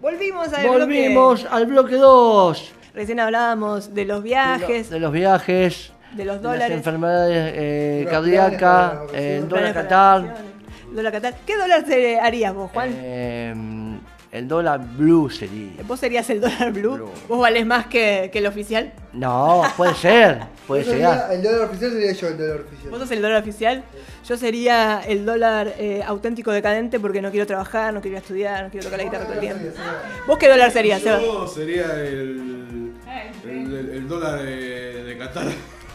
Volvimos 0.01 0.53
al 0.53 0.67
Volvimos 0.67 1.41
bloque. 1.43 1.57
al 1.57 1.67
bloque 1.67 1.97
2. 1.97 2.73
Recién 2.95 3.21
hablábamos 3.21 3.95
de 3.95 4.05
los 4.05 4.23
viajes, 4.23 4.91
De 4.91 5.01
los 5.01 5.13
viajes, 5.13 5.92
de 6.15 6.25
los 6.25 6.35
las 6.37 6.43
dólares. 6.43 6.77
enfermedades 6.77 7.53
eh, 7.57 8.07
cardíacas, 8.11 8.95
la 9.13 9.19
eh, 9.19 9.43
dólar 9.49 9.75
vacaciones. 9.75 10.53
Dólar 10.93 11.13
Qatar. 11.13 11.35
¿Qué 11.47 11.57
dólar 11.57 11.85
te 11.85 12.21
harías 12.21 12.55
vos, 12.55 12.71
Juan? 12.71 12.91
eh, 12.95 13.55
el 14.31 14.49
dólar 14.49 14.81
blue 14.97 15.29
sería. 15.31 15.83
¿Vos 15.87 16.01
serías 16.01 16.29
el 16.31 16.41
dólar 16.41 16.73
blue? 16.73 16.95
Blue. 16.97 17.11
¿Vos 17.29 17.39
valés 17.39 17.65
más 17.67 17.87
que, 17.87 18.31
que 18.33 18.39
el 18.39 18.47
oficial? 18.47 18.93
No, 19.13 19.63
puede 19.77 19.95
ser, 19.95 20.41
puede 20.67 20.85
llegar. 20.85 21.31
el 21.33 21.43
dólar 21.43 21.61
oficial 21.69 21.91
sería 21.93 22.13
yo 22.13 22.29
el 22.29 22.39
dólar 22.39 22.61
oficial. 22.61 22.91
¿Vos 22.91 23.01
sos 23.01 23.11
el 23.11 23.23
dólar 23.23 23.43
oficial? 23.43 23.83
Yo 24.27 24.37
sería 24.39 25.01
el 25.07 25.25
dólar 25.27 25.75
eh, 25.79 26.03
auténtico 26.07 26.51
decadente 26.51 26.99
porque 27.01 27.21
no 27.23 27.31
quiero 27.31 27.47
trabajar, 27.47 27.93
no 27.93 28.01
quiero 28.01 28.17
estudiar, 28.19 28.65
no 28.65 28.71
quiero 28.71 28.85
tocar 28.85 28.99
la 28.99 29.05
guitarra 29.05 29.25
todo 29.25 29.35
el 29.35 29.41
tiempo. 29.41 29.65
¿Vos 30.27 30.39
qué 30.39 30.49
dólar 30.49 30.71
serías, 30.71 31.03
Seba? 31.03 31.21
Yo 31.21 31.47
sería 31.47 31.87
el, 31.97 32.93
el, 33.45 33.51
el- 33.51 33.91
el 33.97 34.09
dólar 34.09 34.43
de, 34.43 35.05
de 35.05 35.19
Qatar. 35.19 35.47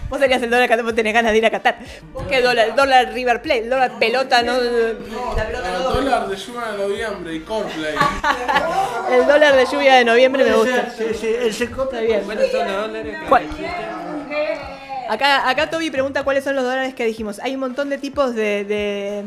Vos 0.10 0.20
serías 0.20 0.42
el 0.42 0.50
dólar 0.50 0.70
Qatar, 0.70 0.86
vos 0.86 0.96
tenés 0.96 1.14
ganas 1.14 1.32
de 1.34 1.38
ir 1.38 1.46
a 1.46 1.50
Qatar. 1.52 1.78
¿Vos 2.14 2.24
qué 2.30 2.42
dólar? 2.42 2.70
El 2.70 2.76
dólar 2.76 3.12
River 3.14 3.42
Plate, 3.42 3.60
el 3.64 3.70
dólar 3.70 3.92
pelota, 4.00 4.42
no. 4.42 4.54
La 4.54 5.46
pelota 5.46 5.68
El 5.68 5.84
no. 5.84 5.90
dólar 5.92 6.28
de 6.28 6.36
lluvia 6.38 6.72
de 6.72 6.78
noviembre 6.78 7.34
y 7.36 7.40
Coldplay. 7.42 7.96
El 9.12 9.28
dólar 9.28 9.56
de 9.56 9.66
lluvia 9.66 9.96
de 9.96 10.06
noviembre 10.06 10.44
me 10.46 10.54
gusta. 10.54 10.90
Sí, 10.98 11.06
sí, 11.20 11.28
el 11.40 11.54
seco- 11.54 11.84
Está 11.84 12.00
bien. 12.02 12.24
¿Cuál? 13.28 13.44
Acá, 15.10 15.50
acá 15.50 15.70
Toby 15.70 15.90
pregunta 15.92 16.24
cuáles 16.24 16.44
son 16.44 16.56
los 16.56 16.64
dólares 16.64 16.94
que 16.94 17.06
dijimos. 17.06 17.40
Hay 17.40 17.54
un 17.56 17.60
montón 17.62 17.90
de 17.90 17.98
tipos 17.98 18.36
de, 18.36 18.64
de- 18.66 19.24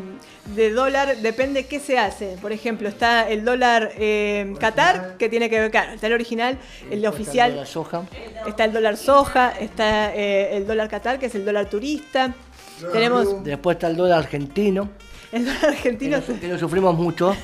de 0.54 0.70
dólar, 0.72 1.16
depende 1.18 1.66
qué 1.66 1.78
se 1.80 1.98
hace. 1.98 2.36
Por 2.42 2.52
ejemplo, 2.52 2.88
está 2.88 3.28
el 3.28 3.44
dólar 3.44 3.92
eh, 3.96 4.52
Qatar, 4.58 5.16
que 5.16 5.28
tiene 5.28 5.48
que 5.48 5.60
ver, 5.60 5.70
claro, 5.70 5.92
está 5.92 6.06
el 6.08 6.12
original, 6.14 6.58
el 6.90 7.06
oficial, 7.06 7.54
La 7.56 7.66
soja. 7.66 8.02
está 8.46 8.64
el 8.64 8.72
dólar 8.72 8.96
soja, 8.96 9.50
está 9.58 10.14
eh, 10.14 10.56
el 10.56 10.66
dólar 10.66 10.88
Qatar, 10.88 11.18
que 11.18 11.26
es 11.26 11.34
el 11.34 11.44
dólar 11.44 11.66
turista. 11.66 12.34
Dólar 12.80 12.92
Tenemos. 12.92 13.44
Después 13.44 13.76
está 13.76 13.86
el 13.88 13.96
dólar 13.96 14.18
argentino, 14.20 14.90
el 15.32 15.44
dólar 15.44 15.60
que 15.60 15.66
argentino, 15.68 16.16
lo, 16.26 16.40
que 16.40 16.48
lo 16.48 16.58
sufrimos 16.58 16.94
mucho. 16.96 17.36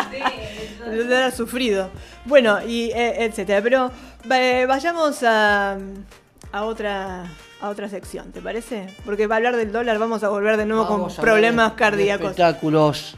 el 0.86 1.08
dólar 1.08 1.32
sufrido. 1.32 1.90
Bueno, 2.24 2.58
y 2.66 2.90
eh, 2.92 3.24
etcétera. 3.24 3.62
Pero 3.62 3.90
eh, 4.30 4.64
vayamos 4.68 5.22
a, 5.22 5.76
a 6.54 6.62
otra 6.64 7.24
a 7.60 7.68
otra 7.68 7.88
sección, 7.88 8.30
¿te 8.30 8.40
parece? 8.40 8.86
Porque 9.04 9.26
para 9.26 9.36
hablar 9.38 9.56
del 9.56 9.72
dólar 9.72 9.98
vamos 9.98 10.22
a 10.22 10.28
volver 10.28 10.56
de 10.56 10.66
nuevo 10.66 10.84
Vamos 10.84 11.14
a 11.14 11.16
con 11.16 11.24
problemas 11.24 11.72
cardíacos. 11.72 12.30
Espectáculos. 12.30 13.16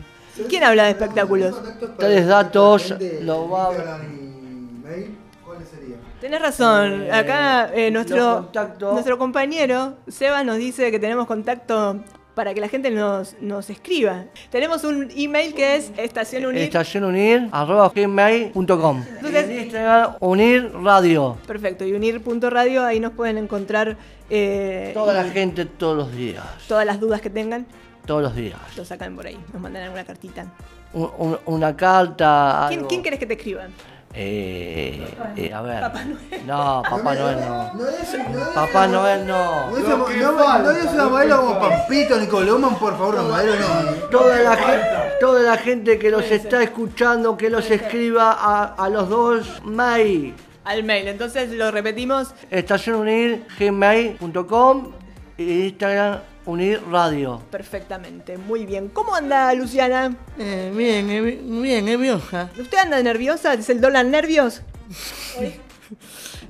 ¿Quién 0.49 0.65
habla 0.65 0.85
de 0.85 0.91
espectáculos? 0.91 1.55
La 1.99 2.09
datos 2.23 2.95
lo 3.23 3.51
va- 3.51 3.69
Instagram 3.73 4.03
y 4.05 4.87
mail, 4.87 5.19
¿Cuáles 5.45 5.69
serían? 5.69 5.99
Tenés 6.21 6.41
razón. 6.41 7.03
Eh, 7.03 7.13
Acá 7.13 7.71
eh, 7.75 7.91
nuestro, 7.91 8.49
nuestro 8.93 9.19
compañero 9.19 9.95
Seba 10.09 10.43
nos 10.45 10.57
dice 10.57 10.91
que 10.91 10.99
tenemos 10.99 11.27
contacto 11.27 11.97
para 12.37 12.53
que 12.53 12.61
la 12.61 12.69
gente 12.69 12.91
nos, 12.91 13.35
nos 13.41 13.71
escriba. 13.71 14.25
Tenemos 14.51 14.85
un 14.85 15.11
email 15.17 15.55
que 15.55 15.77
es 15.77 15.91
estación 15.97 16.45
unir. 16.45 16.61
Estación 16.61 17.05
unir, 17.05 17.49
arroba 17.51 17.89
gmail.com. 17.95 19.05
Entonces- 19.17 19.49
En 19.49 19.61
Instagram, 19.63 20.17
unir 20.21 20.71
radio. 20.83 21.39
Perfecto. 21.47 21.87
Y 21.87 21.95
unir.radio, 21.95 22.85
ahí 22.85 23.01
nos 23.01 23.13
pueden 23.13 23.39
encontrar 23.39 23.97
eh, 24.29 24.91
Toda 24.93 25.15
la 25.15 25.25
gente 25.25 25.65
todos 25.65 25.97
los 25.97 26.15
días. 26.15 26.45
todas 26.69 26.85
las 26.85 27.01
dudas 27.01 27.23
que 27.23 27.31
tengan. 27.31 27.67
Todos 28.05 28.23
los 28.23 28.37
días. 28.37 28.59
Lo 28.77 28.85
sacan 28.85 29.17
por 29.17 29.27
ahí. 29.27 29.39
Nos 29.55 29.63
mandan 29.63 29.85
alguna 29.85 30.05
cartita. 30.05 30.53
Un- 30.93 31.11
un- 31.17 31.39
una 31.47 31.75
carta. 31.75 32.67
¿Quién. 32.69 32.85
¿Quién 32.85 33.03
querés 33.03 33.19
que 33.19 33.27
te 33.27 33.33
escriban? 33.35 33.71
Eh, 34.19 35.07
eh, 35.37 35.53
a 35.53 35.61
ver. 35.61 35.81
Papá 35.83 36.05
Noel. 36.05 36.47
No, 36.47 36.83
Papá 36.89 37.15
Noel 37.15 37.41
no. 37.41 37.75
No 37.75 37.89
es, 37.89 38.19
no 38.31 38.39
es, 38.39 38.49
Papá 38.55 38.87
Noel 38.87 39.27
no. 39.27 39.71
No 39.71 39.77
es, 39.77 39.89
no, 39.89 39.97
no, 39.99 40.59
no 40.59 40.71
es 40.71 40.85
una 40.87 41.09
modelo 41.09 41.37
como 41.43 41.61
Pampito 41.61 42.19
ni 42.19 42.27
Colomán, 42.27 42.79
por 42.79 42.97
favor, 42.97 43.17
una 43.17 43.25
modelo 43.25 43.55
no. 43.57 43.93
Toda 44.09 44.41
la, 44.41 44.57
gente, 44.57 44.87
toda 45.21 45.43
la 45.43 45.59
gente 45.59 45.99
que 45.99 46.11
los 46.11 46.25
está 46.31 46.63
escuchando, 46.63 47.37
que 47.37 47.51
los 47.51 47.71
escriba 47.71 48.33
a, 48.33 48.75
a 48.75 48.89
los 48.89 49.11
dos 49.11 49.63
mail. 49.65 50.35
Al 50.65 50.83
mail. 50.83 51.09
Entonces 51.09 51.51
lo 51.51 51.71
repetimos. 51.71 52.35
Estación 52.51 52.97
unir, 52.97 53.45
gmail.com 53.59 54.93
y 55.37 55.67
Instagram 55.67 56.21
unir 56.47 56.81
radio. 56.91 57.43
Perfectamente, 57.51 58.39
muy 58.39 58.65
bien. 58.65 58.89
¿Cómo 58.89 59.15
anda 59.15 59.53
Luciana? 59.55 60.17
Eh, 60.39 60.73
bien, 60.75 61.11
eh, 61.11 61.21
bien, 61.21 61.85
nerviosa. 61.85 62.51
¿Usted 62.59 62.79
anda 62.79 63.03
nerviosa? 63.03 63.55
¿Es 63.55 63.69
el 63.69 63.81
dólar 63.81 64.07
nervios? 64.07 64.63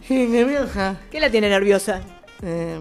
Sí, 0.07 0.27
nerviosa. 0.27 0.97
¿Qué 1.11 1.19
la 1.19 1.31
tiene 1.31 1.49
nerviosa? 1.49 2.01
Eh, 2.43 2.79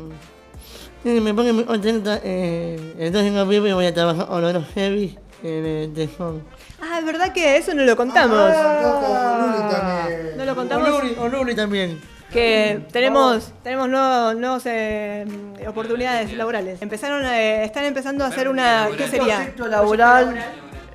eh, 1.06 1.22
me 1.22 1.34
pone 1.34 1.54
muy 1.54 1.64
contenta. 1.64 2.20
Eh, 2.24 2.96
el 3.00 3.12
2 3.12 3.24
de 3.24 3.32
noviembre 3.32 3.74
voy 3.74 3.86
a 3.86 3.94
trabajar 3.94 4.28
oloroso 4.30 4.68
heavy 4.76 5.18
en 5.42 5.66
el 5.66 5.94
tejón. 5.94 6.44
Ah, 6.82 7.00
es 7.00 7.06
verdad 7.06 7.34
que 7.34 7.58
eso 7.58 7.74
no 7.74 7.84
lo 7.84 7.96
contamos. 7.96 8.38
Ah, 8.40 9.32
con 9.32 9.52
Luli 9.52 9.72
también. 9.72 10.38
No 10.38 10.46
lo 10.46 10.56
contamos. 10.56 10.90
Oluri, 10.90 11.16
Oluri 11.18 11.56
también. 11.56 12.15
Que 12.36 12.82
tenemos, 12.92 13.54
tenemos 13.64 13.88
nuevos, 13.88 14.36
nuevos, 14.36 14.64
eh, 14.66 15.26
oportunidades 15.68 16.34
laborales. 16.34 16.82
Empezaron, 16.82 17.26
eh, 17.26 17.64
están 17.64 17.86
empezando 17.86 18.26
a 18.26 18.28
hacer 18.28 18.50
una, 18.50 18.90
¿qué 18.98 19.08
sería? 19.08 19.36
Proyecto 19.38 19.68
laboral. 19.70 20.38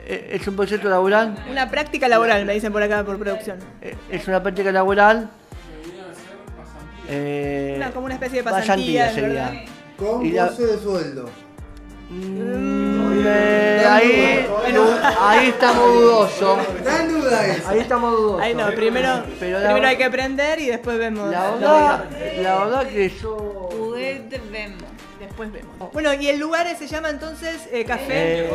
eh, 0.06 0.32
Es 0.38 0.46
un 0.46 0.54
proyecto 0.54 0.90
laboral. 0.90 1.34
Una 1.50 1.70
práctica 1.70 2.08
laboral, 2.08 2.44
me 2.44 2.52
dicen 2.52 2.70
por 2.70 2.82
acá 2.82 3.02
por 3.04 3.18
producción. 3.18 3.56
eh, 3.80 3.96
Es 4.10 4.28
una 4.28 4.42
práctica 4.42 4.70
laboral. 4.70 5.30
eh, 7.08 7.74
Una, 7.78 7.90
como 7.90 8.04
una 8.04 8.14
especie 8.14 8.42
de 8.42 8.50
pasantía, 8.50 9.10
¿verdad? 9.16 9.52
Con 9.96 10.26
Y 10.26 10.32
la- 10.32 10.50
de 10.50 10.78
sueldo. 10.78 11.30
mm, 12.10 13.22
eh, 13.24 13.86
ahí, 13.88 14.46
ahí 15.18 15.48
estamos 15.48 15.94
dudosos. 15.94 16.58
Está 16.76 17.02
en 17.02 17.09
duda 17.30 17.46
eso. 17.46 17.68
Ahí 17.68 17.78
estamos 17.80 18.12
dudosos. 18.12 18.40
Ahí 18.42 18.54
no, 18.54 18.66
primero, 18.72 19.24
Pero 19.38 19.58
la- 19.60 19.66
primero 19.68 19.86
hay 19.88 19.96
que 19.96 20.04
aprender 20.04 20.60
y 20.60 20.66
después 20.66 20.98
vemos. 20.98 21.30
La 21.30 21.50
verdad, 21.52 22.04
la 22.42 22.58
verdad 22.64 22.86
que 22.88 23.08
yo. 23.08 23.68
Pues 23.90 24.20
vemos. 24.50 24.82
Después 25.20 25.52
vemos. 25.52 25.92
Bueno, 25.92 26.14
y 26.14 26.28
el 26.28 26.38
lugar 26.38 26.66
se 26.78 26.86
llama 26.86 27.10
entonces 27.10 27.68
eh, 27.70 27.84
Café. 27.84 28.46
eh, 28.46 28.50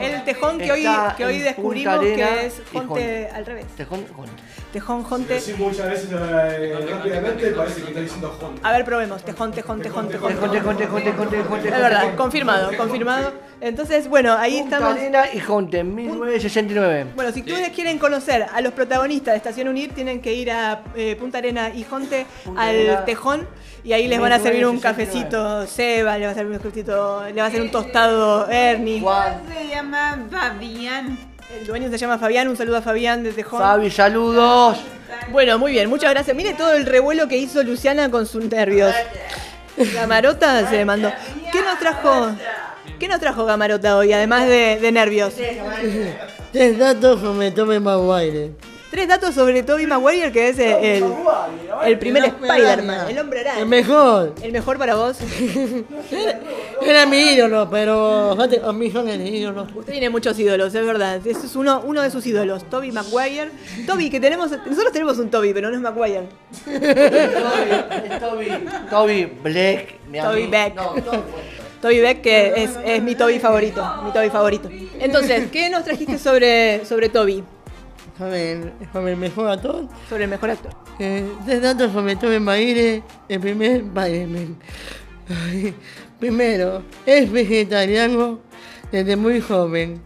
el 0.00 0.24
Tejón 0.24 0.58
que 0.58 0.72
hoy, 0.72 0.86
que 1.16 1.24
hoy 1.24 1.38
descubrimos 1.38 2.00
que 2.00 2.46
es 2.46 2.62
Jonte 2.72 3.28
al 3.32 3.46
revés. 3.46 3.66
Tejón, 3.76 4.04
Jonte. 4.14 4.32
Tejón, 4.72 5.02
Jonte. 5.04 5.38
Sí, 5.38 5.54
muchas 5.58 5.90
veces 5.90 6.08
eh, 6.12 6.86
rápidamente 6.90 7.50
parece 7.50 7.82
que 7.82 7.88
está 7.88 8.00
diciendo 8.00 8.34
Juan. 8.40 8.54
A 8.62 8.72
ver, 8.72 8.84
probemos. 8.84 9.22
Tejón, 9.22 9.52
Tejón, 9.52 9.82
Tejón, 9.82 10.08
Tejón. 10.08 10.32
Tejón, 10.32 10.50
Tejón, 10.50 10.76
Tejón, 10.78 11.04
Tejón, 11.04 11.30
Tejón, 11.30 11.58
Es 11.58 11.70
verdad, 11.70 12.14
confirmado, 12.16 12.76
confirmado. 12.76 13.32
Entonces, 13.60 14.08
bueno, 14.08 14.32
ahí 14.32 14.60
Punta 14.60 14.76
estamos. 14.76 14.96
Arena 14.98 15.24
y 15.32 15.40
Jonte, 15.40 15.84
1969. 15.84 17.06
Bueno, 17.14 17.32
si 17.32 17.40
ustedes 17.40 17.68
quieren 17.68 17.98
conocer 17.98 18.46
a 18.52 18.60
los 18.62 18.72
protagonistas 18.72 19.34
de 19.34 19.36
Estación 19.36 19.68
Unir, 19.68 19.92
tienen 19.92 20.20
que 20.20 20.32
ir 20.32 20.50
a 20.50 20.82
eh, 20.96 21.16
Punta 21.16 21.38
Arena 21.38 21.68
y 21.68 21.84
Jonte 21.84 22.26
Punta 22.44 22.62
al 22.62 22.68
Arena. 22.68 23.04
Tejón 23.04 23.46
y 23.84 23.92
ahí 23.92 24.08
les 24.08 24.20
van 24.20 24.32
a 24.32 24.38
servir 24.38 24.64
un 24.66 24.76
1969. 24.76 24.82
cafecito 24.82 25.66
Seba, 25.66 26.18
le 26.18 26.26
va 26.26 26.32
a 26.32 26.34
servir 26.34 26.52
un 26.52 26.58
cafecito, 26.58 27.24
le 27.28 27.34
va 27.34 27.44
a 27.44 27.46
hacer 27.48 27.60
un 27.60 27.70
tostado 27.70 28.48
Ernie. 28.48 29.02
Se 29.48 29.68
llama 29.68 30.26
Fabián. 30.30 31.31
El 31.50 31.66
dueño 31.66 31.90
se 31.90 31.98
llama 31.98 32.18
Fabián, 32.18 32.48
un 32.48 32.56
saludo 32.56 32.78
a 32.78 32.82
Fabián 32.82 33.22
de 33.22 33.32
Tejón. 33.32 33.60
Fabi, 33.60 33.90
saludos. 33.90 34.78
Bueno, 35.30 35.58
muy 35.58 35.72
bien, 35.72 35.88
muchas 35.88 36.10
gracias. 36.10 36.34
Mire 36.36 36.54
todo 36.54 36.72
el 36.72 36.86
revuelo 36.86 37.28
que 37.28 37.36
hizo 37.36 37.62
Luciana 37.62 38.10
con 38.10 38.26
sus 38.26 38.44
nervios. 38.44 38.94
Gamarota 39.76 40.68
se 40.68 40.84
mandó. 40.84 41.12
¿Qué 41.52 41.60
nos 41.62 41.78
trajo? 41.78 42.34
¿Qué 42.98 43.08
nos 43.08 43.20
trajo 43.20 43.44
Gamarota 43.44 43.96
hoy, 43.96 44.12
además 44.12 44.46
de, 44.46 44.78
de 44.80 44.92
nervios? 44.92 45.34
Tres 46.52 46.78
datos 46.78 47.20
que 47.20 47.28
me 47.28 47.50
tomen 47.50 47.82
más 47.82 48.04
baile. 48.06 48.52
Tres 48.92 49.08
datos 49.08 49.34
sobre 49.34 49.62
Tobey 49.62 49.86
Maguire, 49.86 50.30
que 50.30 50.50
es 50.50 50.58
eh, 50.58 50.98
el, 50.98 51.04
el 51.86 51.98
primer 51.98 52.24
Spider-Man, 52.26 53.08
el 53.08 53.18
hombre 53.20 53.40
araña. 53.40 53.60
El 53.60 53.66
mejor. 53.66 54.34
El 54.42 54.52
mejor 54.52 54.76
para 54.76 54.94
vos. 54.96 55.16
Era 56.82 57.06
mi 57.06 57.16
ídolo, 57.16 57.70
pero 57.70 58.32
fíjate, 58.34 58.60
a 58.62 58.70
mí 58.74 58.90
son 58.90 59.08
el 59.08 59.26
ídolo. 59.26 59.66
Usted 59.74 59.92
tiene 59.92 60.10
muchos 60.10 60.38
ídolos, 60.38 60.74
es 60.74 60.84
verdad. 60.84 61.26
Ese 61.26 61.46
es 61.46 61.56
uno, 61.56 61.80
uno 61.86 62.02
de 62.02 62.10
sus 62.10 62.26
ídolos, 62.26 62.68
Toby 62.68 62.92
Maguire. 62.92 63.50
Toby, 63.86 64.10
que 64.10 64.20
tenemos. 64.20 64.50
Nosotros 64.50 64.92
tenemos 64.92 65.16
un 65.18 65.30
Toby, 65.30 65.54
pero 65.54 65.70
no 65.70 65.76
es 65.76 65.80
Maguire. 65.80 66.28
Es 66.70 68.20
Toby, 68.20 68.48
Toby 68.90 69.24
Black, 69.42 69.94
mi 70.10 70.20
Toby. 70.20 70.46
Beck. 70.48 70.74
No, 70.74 70.92
Toby. 71.02 71.22
Toby 71.80 71.98
Beck, 72.00 72.20
que 72.20 72.62
es, 72.62 72.70
es 72.84 73.02
mi 73.02 73.14
Toby 73.14 73.38
favorito. 73.38 73.82
Mi 74.04 74.12
Toby 74.12 74.28
favorito. 74.28 74.68
Entonces, 75.00 75.50
¿qué 75.50 75.70
nos 75.70 75.82
trajiste 75.82 76.18
sobre, 76.18 76.84
sobre 76.84 77.08
Toby? 77.08 77.42
Sobre, 78.22 78.72
sobre 78.92 79.12
el 79.12 79.18
mejor 79.18 79.50
actor. 79.50 79.88
Sobre 80.08 80.24
el 80.24 80.30
mejor 80.30 80.50
actor. 80.50 80.72
Eh, 81.00 81.28
tres 81.44 81.60
datos 81.60 81.92
sobre 81.92 82.14
Tobey 82.14 82.38
Maguire, 82.38 83.02
el 83.28 83.40
primer. 83.40 83.82
Ay, 83.96 85.74
Primero, 86.20 86.84
es 87.04 87.32
vegetariano 87.32 88.38
desde 88.92 89.16
muy 89.16 89.40
joven. 89.40 90.00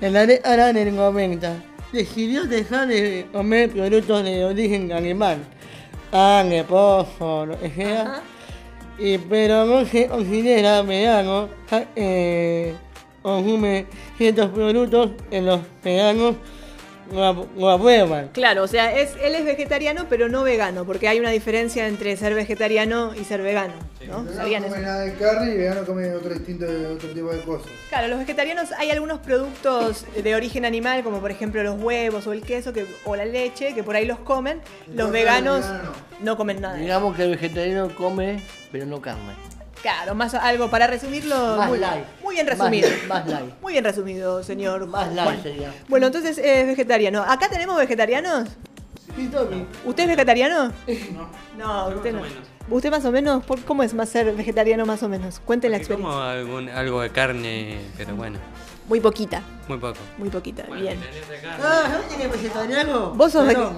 En 0.00 0.12
la 0.12 0.24
década 0.24 0.72
del 0.72 0.94
90, 0.94 1.56
decidió 1.92 2.44
dejar 2.44 2.86
de 2.86 3.26
comer 3.32 3.70
productos 3.70 4.22
de 4.22 4.44
origen 4.44 4.92
animal. 4.92 5.38
Carne, 6.12 6.62
pollo, 6.62 7.46
lo 7.46 7.58
que 7.58 7.70
sea. 7.70 8.22
Y, 8.96 9.18
pero 9.18 9.64
no 9.64 9.84
se 9.86 10.06
considera 10.06 10.82
vegano, 10.82 11.48
eh, 11.96 12.76
consume 13.22 13.86
ciertos 14.16 14.50
productos 14.50 15.10
en 15.32 15.46
los 15.46 15.60
veganos 15.82 16.36
ap- 17.24 17.56
lo 17.56 17.70
aprueban. 17.70 18.28
Claro, 18.32 18.62
o 18.62 18.68
sea, 18.68 18.98
es, 18.98 19.10
él 19.22 19.34
es 19.34 19.44
vegetariano, 19.44 20.06
pero 20.08 20.28
no 20.28 20.42
vegano, 20.42 20.84
porque 20.84 21.08
hay 21.08 21.18
una 21.20 21.30
diferencia 21.30 21.86
entre 21.86 22.16
ser 22.16 22.34
vegetariano 22.34 23.14
y 23.14 23.24
ser 23.24 23.42
vegano. 23.42 23.74
¿no? 24.06 24.22
Vegano 24.22 24.32
¿Sabían 24.34 24.62
no 24.62 24.66
eso? 24.68 24.74
come 24.76 24.86
nada 24.86 25.00
de 25.00 25.14
carne 25.14 25.54
y 25.54 25.56
vegano 25.56 25.84
come 25.84 26.12
otro 26.14 26.30
distinto 26.34 26.66
otro 26.94 27.08
tipo 27.10 27.32
de 27.32 27.40
cosas. 27.40 27.68
Claro, 27.88 28.08
los 28.08 28.18
vegetarianos 28.20 28.72
hay 28.72 28.90
algunos 28.90 29.18
productos 29.20 30.04
de 30.22 30.34
origen 30.34 30.64
animal, 30.64 31.02
como 31.02 31.20
por 31.20 31.30
ejemplo 31.30 31.62
los 31.62 31.80
huevos 31.80 32.26
o 32.26 32.32
el 32.32 32.42
queso 32.42 32.72
que, 32.72 32.86
o 33.04 33.16
la 33.16 33.24
leche, 33.24 33.74
que 33.74 33.82
por 33.82 33.96
ahí 33.96 34.04
los 34.06 34.18
comen. 34.20 34.60
Los 34.94 35.10
veganos 35.10 35.62
vegano 35.66 35.92
no 36.20 36.36
comen 36.36 36.60
nada. 36.60 36.76
Digamos 36.76 37.16
que 37.16 37.24
el 37.24 37.30
vegetariano 37.30 37.94
come, 37.96 38.40
pero 38.72 38.86
no 38.86 39.00
carne. 39.00 39.32
Claro, 39.86 40.16
más 40.16 40.34
algo 40.34 40.68
para 40.68 40.88
resumirlo. 40.88 41.56
Más 41.58 41.68
muy, 41.68 41.78
light. 41.78 42.04
muy 42.20 42.34
bien 42.34 42.46
Más 42.46 42.58
resumido. 42.58 42.88
más 43.06 43.24
light. 43.28 43.54
Muy 43.62 43.72
bien 43.74 43.84
resumido, 43.84 44.42
señor. 44.42 44.84
Más 44.88 45.12
light 45.14 45.44
sería. 45.44 45.72
Bueno, 45.86 46.06
entonces 46.08 46.38
es 46.38 46.66
vegetariano. 46.66 47.22
¿Acá 47.22 47.48
tenemos 47.48 47.76
vegetarianos? 47.78 48.48
Sí, 49.14 49.28
Tommy. 49.28 49.64
¿Usted 49.84 50.02
es 50.02 50.08
vegetariano? 50.08 50.72
No. 51.14 51.28
No, 51.56 51.96
usted 51.96 52.12
no. 52.12 52.22
¿Usted 52.68 52.90
más 52.90 53.04
o 53.04 53.12
menos? 53.12 53.44
¿Por- 53.44 53.60
¿Cómo 53.62 53.84
es 53.84 53.94
más 53.94 54.08
ser 54.08 54.32
vegetariano 54.34 54.84
más 54.86 55.04
o 55.04 55.08
menos? 55.08 55.38
Cuente 55.44 55.68
la 55.68 55.76
experiencia. 55.76 56.12
Como 56.12 56.20
algún, 56.28 56.68
algo 56.68 57.00
de 57.00 57.10
carne, 57.10 57.78
pero 57.96 58.16
bueno, 58.16 58.40
Muy 58.88 58.98
poquita, 58.98 59.40
muy 59.68 59.78
poco. 59.78 59.98
muy 60.18 60.30
poquita. 60.30 60.64
Bien. 60.64 60.98
Ah, 61.62 61.82
¿sabes 61.92 62.06
quién 62.08 62.22
es 62.22 62.32
vegetariano? 62.32 63.10
Vos 63.14 63.30
sos 63.30 63.46
Pero, 63.46 63.70
vege- 63.70 63.76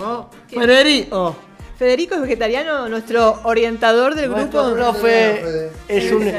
no. 1.10 1.36
Federico. 1.78 2.16
Es 2.16 2.20
vegetariano, 2.22 2.88
nuestro 2.88 3.40
orientador 3.44 4.14
del 4.14 4.30
Nuestro 4.30 4.64
grupo. 4.70 4.76
profe 4.76 5.70
es 5.88 6.12
un, 6.12 6.30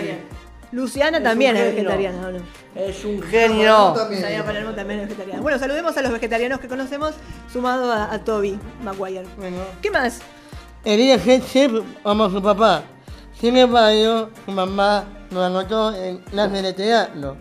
Luciana 0.72 1.22
también 1.24 1.56
es 1.58 1.74
vegetariana, 1.76 2.28
¿o 2.28 2.32
no? 2.32 2.40
es 2.76 3.04
un 3.06 3.20
Palermo 3.20 3.32
genio. 3.32 3.94
también. 3.96 4.22
Sabía 4.22 4.46
Palermo 4.46 4.72
también 4.74 5.00
es 5.00 5.08
vegetariano. 5.10 5.42
Bueno, 5.42 5.58
saludemos 5.58 5.98
a 5.98 6.02
los 6.02 6.12
vegetarianos 6.12 6.60
que 6.60 6.68
conocemos, 6.68 7.14
sumado 7.52 7.92
a, 7.92 8.14
a 8.14 8.24
Toby 8.24 8.60
Maguire. 8.84 9.26
Bueno. 9.38 9.58
¿Qué 9.82 9.90
más? 9.90 10.20
Quería 10.84 11.18
ser 11.20 11.42
chef 11.46 11.72
como 12.04 12.30
su 12.30 12.42
papá. 12.42 12.84
Sin 13.40 13.58
embargo, 13.58 14.30
su 14.46 14.52
mamá 14.52 15.06
lo 15.32 15.44
anotó 15.44 15.96
en 15.96 16.18
clase 16.20 16.62
de 16.62 16.74
teatro. 16.74 17.38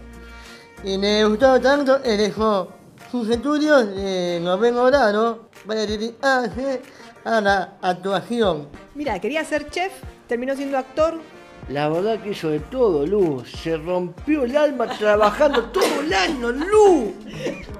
Y 0.84 0.96
le 0.96 1.24
gustó 1.24 1.60
tanto 1.60 2.00
que 2.00 2.16
dejó 2.16 2.68
sus 3.10 3.28
estudios 3.28 3.94
de 3.94 4.38
noveno 4.40 4.84
grado 4.84 5.48
para 5.66 5.80
dedicarse 5.80 6.80
a 7.28 7.40
la 7.40 7.74
actuación. 7.82 8.68
Mira, 8.94 9.18
quería 9.20 9.44
ser 9.44 9.68
chef, 9.70 9.92
terminó 10.26 10.56
siendo 10.56 10.78
actor. 10.78 11.20
La 11.68 11.90
verdad 11.90 12.22
que 12.22 12.30
hizo 12.30 12.48
de 12.48 12.60
todo, 12.60 13.06
Lu. 13.06 13.44
Se 13.44 13.76
rompió 13.76 14.44
el 14.44 14.56
alma 14.56 14.86
trabajando 14.86 15.64
todo 15.72 16.00
el 16.00 16.12
año, 16.14 16.50
Lu. 16.52 17.12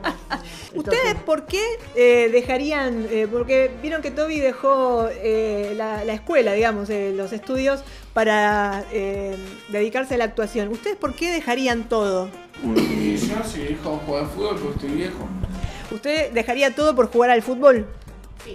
¿Ustedes 0.75 1.15
por 1.25 1.47
qué 1.47 1.63
eh, 1.95 2.29
dejarían, 2.31 3.07
eh, 3.11 3.27
porque 3.31 3.71
vieron 3.81 4.03
que 4.03 4.11
Toby 4.11 4.39
dejó 4.39 5.09
eh, 5.11 5.73
la, 5.75 6.05
la 6.05 6.13
escuela, 6.13 6.53
digamos, 6.53 6.91
eh, 6.91 7.13
los 7.17 7.33
estudios 7.33 7.83
para 8.13 8.85
eh, 8.93 9.37
dedicarse 9.71 10.17
a 10.17 10.19
la 10.19 10.25
actuación? 10.25 10.69
¿Ustedes 10.69 10.97
por 10.97 11.15
qué 11.15 11.33
dejarían 11.33 11.89
todo? 11.89 12.29
Y 12.63 13.17
yo 13.17 13.43
si 13.43 13.61
dejo 13.61 13.99
jugar 14.05 14.27
fútbol 14.27 14.57
porque 14.57 14.75
estoy 14.75 14.91
viejo. 14.91 15.27
¿Usted 15.91 16.33
dejaría 16.33 16.75
todo 16.75 16.95
por 16.95 17.11
jugar 17.11 17.31
al 17.31 17.41
fútbol? 17.41 17.87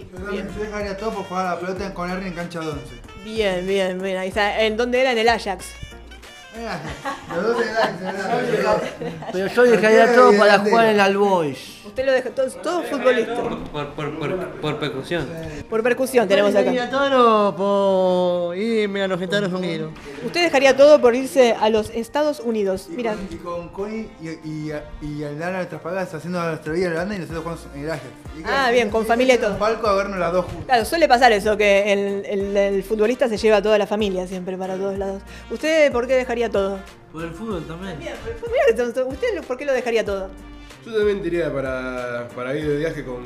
Yo 0.02 0.64
dejaría 0.64 0.98
todo 0.98 1.12
por 1.12 1.26
jugar 1.26 1.48
a 1.48 1.50
la 1.56 1.60
pelota 1.60 1.94
con 1.94 2.10
Ernie 2.10 2.28
en 2.28 2.34
cancha 2.34 2.60
de 2.60 2.68
once. 2.70 2.96
Bien, 3.24 3.66
bien, 3.66 4.02
bien. 4.02 4.18
Ahí 4.18 4.30
está. 4.30 4.62
¿En 4.64 4.76
dónde 4.78 5.02
era? 5.02 5.12
En 5.12 5.18
el 5.18 5.30
Ajax. 5.30 5.66
Mira, 6.58 6.80
Los 7.36 7.44
dos 7.44 7.60
de 7.60 8.64
la 8.64 8.82
Pero 9.32 9.48
yo 9.48 9.64
dejaría 9.64 10.14
todo 10.14 10.38
para 10.38 10.60
jugar 10.60 10.86
en 10.86 10.92
el 10.92 11.00
All 11.02 11.18
Boys. 11.18 11.83
Usted 11.94 12.06
lo 12.08 12.12
deja 12.12 12.32
todo, 12.32 12.48
todo 12.48 12.82
futbolista. 12.82 13.36
Por, 13.36 13.90
por, 13.94 14.18
por, 14.18 14.48
por 14.60 14.80
percusión. 14.80 15.28
Por 15.70 15.84
percusión 15.84 16.28
tenemos 16.28 16.56
acá. 16.56 16.64
Tenía 16.64 16.90
todo 16.90 17.56
por 17.56 18.58
irme 18.58 19.04
a 19.04 19.08
los 19.08 19.22
Estados 19.22 19.54
Unidos. 19.54 19.92
Usted 20.26 20.42
dejaría 20.42 20.76
todo 20.76 21.00
por 21.00 21.14
irse 21.14 21.54
a 21.54 21.70
los 21.70 21.92
Estados 21.92 22.40
Unidos. 22.40 22.88
Mira, 22.90 23.16
Y 23.30 23.36
con 23.36 23.70
Connie 23.70 24.10
y, 24.20 24.28
y, 24.50 24.72
y 25.04 25.24
Aldana 25.24 25.58
nuestras 25.58 25.82
pagas 25.82 26.12
haciendo 26.16 26.42
nuestra 26.42 26.74
vida 26.74 26.90
grande 26.90 27.16
y 27.16 27.20
nosotros 27.20 27.44
jugamos 27.44 27.68
en 27.76 27.82
el. 27.82 27.96
Y 28.40 28.44
Ah, 28.48 28.72
bien, 28.72 28.90
con 28.90 29.06
familia 29.06 29.36
y 29.36 29.38
todo. 29.38 29.52
Un 29.52 29.60
palco 29.60 29.86
a 29.86 29.94
vernos 29.94 30.18
las 30.18 30.34
dos 30.34 30.46
juntas. 30.46 30.66
claro, 30.66 30.86
suele 30.86 31.08
pasar 31.08 31.32
eso, 31.32 31.56
que 31.58 31.94
el, 31.94 32.26
el- 32.26 32.58
el 32.58 32.84
futbolista 32.84 33.30
se 33.30 33.38
lleva 33.38 33.58
a 33.58 33.62
toda 33.62 33.78
la 33.78 33.86
familia 33.86 34.26
siempre 34.26 34.58
para 34.58 34.76
todos 34.78 34.98
lados. 34.98 35.22
¿Usted 35.52 35.92
por 35.92 36.08
qué 36.08 36.16
dejaría 36.16 36.50
todo? 36.50 36.80
Por 37.12 37.24
el 37.24 37.30
fútbol 37.36 37.64
también. 37.68 38.00
Mira, 38.00 38.14
¿usted 38.84 39.06
por 39.46 39.58
qué 39.58 39.66
lo 39.66 39.74
dejaría 39.74 40.04
todo? 40.04 40.32
Yo 40.86 40.94
también 40.94 41.24
diría 41.24 41.52
para, 41.54 42.28
para 42.36 42.54
ir 42.56 42.68
de 42.68 42.78
viaje 42.78 43.06
con, 43.06 43.24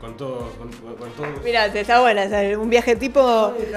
con 0.00 0.16
todos. 0.16 0.52
Con, 0.56 0.68
con 0.70 1.10
todos. 1.10 1.42
Mira, 1.44 1.66
está 1.66 2.00
buena, 2.00 2.24
un 2.56 2.70
viaje 2.70 2.94
tipo. 2.96 3.20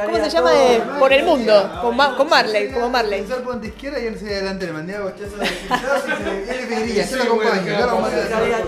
¿Cómo 0.05 0.17
se 0.23 0.29
llama? 0.29 0.51
De- 0.51 0.81
por 0.99 1.11
el 1.11 1.23
mundo, 1.25 1.79
con, 1.81 1.95
Ma- 1.95 2.15
con 2.15 2.29
Marley, 2.29 2.71
como 2.71 2.89
Marley. 2.89 3.21
Pensar 3.21 3.43
izquierda 3.67 3.99
y 3.99 4.05
él 4.07 4.19
se 4.19 4.25
adelante, 4.35 4.65
le 4.67 4.71
mandé 4.73 4.95
a 4.95 5.01
bochazo 5.01 5.37
de 5.37 5.45
él 6.59 6.67
me 6.69 6.83
diría, 6.83 7.05
yo 7.09 7.15
lo 7.17 7.23
acompaño, 7.23 7.65
yo 7.65 7.77
lo 7.79 7.83
acompaño. 7.85 8.17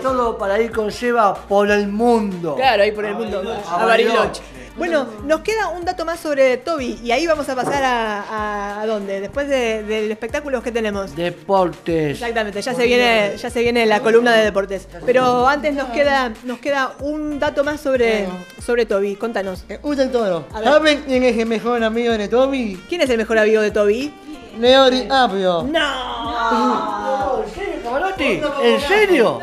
Todo 0.01 0.37
para 0.37 0.59
ir 0.59 0.71
con 0.71 0.91
Seba 0.91 1.35
por 1.35 1.69
el 1.69 1.87
mundo. 1.87 2.55
Claro, 2.55 2.81
ahí 2.83 2.91
por 2.91 3.05
el 3.05 3.13
mundo, 3.15 3.43
a 3.69 3.85
Bariloche. 3.85 4.41
Bueno, 4.77 5.07
nos 5.25 5.41
queda 5.41 5.69
un 5.69 5.83
dato 5.85 6.05
más 6.05 6.19
sobre 6.19 6.57
Toby 6.57 6.99
y 7.03 7.11
ahí 7.11 7.25
vamos 7.25 7.49
a 7.49 7.55
pasar 7.55 7.83
a, 7.83 8.21
a, 8.21 8.81
a 8.81 8.85
dónde, 8.85 9.19
después 9.19 9.47
de- 9.49 9.81
del 9.83 10.11
espectáculo 10.11 10.61
que 10.61 10.71
tenemos. 10.71 11.15
Deportes. 11.15 12.11
Exactamente, 12.11 12.61
ya 12.61 12.73
se 12.75 12.85
viene, 12.85 13.35
ya 13.37 13.49
se 13.49 13.61
viene 13.61 13.85
la 13.87 14.01
columna 14.01 14.33
de 14.33 14.43
deportes. 14.45 14.87
Pero 15.05 15.47
antes 15.47 15.73
nos 15.73 15.87
queda, 15.89 16.31
nos 16.43 16.59
queda 16.59 16.93
un 16.99 17.39
dato 17.39 17.63
más 17.63 17.81
sobre, 17.81 18.27
sobre 18.63 18.85
Toby. 18.85 19.15
Contanos. 19.15 19.65
Toro. 20.11 20.45
A 20.53 20.59
ver. 20.59 20.69
¿Saben 20.69 21.03
quién 21.07 21.23
es 21.23 21.37
el 21.37 21.47
mejor 21.47 21.83
amigo 21.83 22.13
de 22.15 22.27
Tommy? 22.27 22.77
¿Quién 22.87 23.01
es 23.01 23.09
el 23.09 23.17
mejor 23.17 23.39
amigo 23.39 23.61
de 23.61 23.71
Toby? 23.71 24.13
Leo 24.59 24.89
DiCaprio. 24.91 25.63
¡No! 25.63 27.43
¿En 27.43 27.53
serio, 27.53 27.79
camarote? 27.83 28.41
¿En 28.63 28.81
serio? 28.81 29.39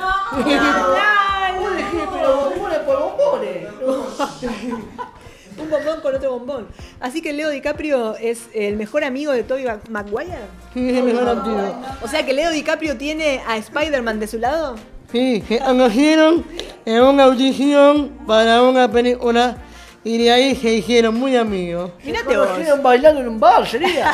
Un 5.64 5.70
bombón 5.70 6.00
con 6.03 6.14
otro 6.14 6.33
bombón. 6.33 6.68
Así 7.00 7.22
que 7.22 7.33
Leo 7.33 7.48
DiCaprio 7.48 8.16
es 8.16 8.48
el 8.53 8.77
mejor 8.77 9.03
amigo 9.03 9.33
de 9.33 9.42
Toby 9.44 9.64
Maguire. 9.88 10.37
Sí, 10.74 10.90
es 10.90 10.96
el 10.96 11.05
mejor 11.05 11.29
amigo. 11.29 11.83
O 12.03 12.09
sea 12.09 12.24
que 12.24 12.35
Leo 12.35 12.50
DiCaprio 12.50 12.96
tiene 12.98 13.40
a 13.46 13.57
Spider-Man 13.57 14.20
de 14.20 14.27
su 14.27 14.38
lado. 14.38 14.77
Sí, 15.11 15.42
se 15.48 15.59
conocieron 15.61 16.44
en 16.85 17.03
una 17.03 17.24
audición 17.24 18.11
para 18.27 18.62
una 18.62 18.90
película 18.90 19.57
y 20.05 20.18
de 20.18 20.31
ahí 20.31 20.55
se 20.55 20.74
hicieron 20.74 21.14
muy 21.18 21.35
amigos. 21.35 21.92
Mirate 22.05 22.37
vos. 22.37 22.48
Bailando 22.83 23.22
en 23.22 23.29
un 23.29 23.40
bar, 23.40 23.66
sería. 23.66 24.12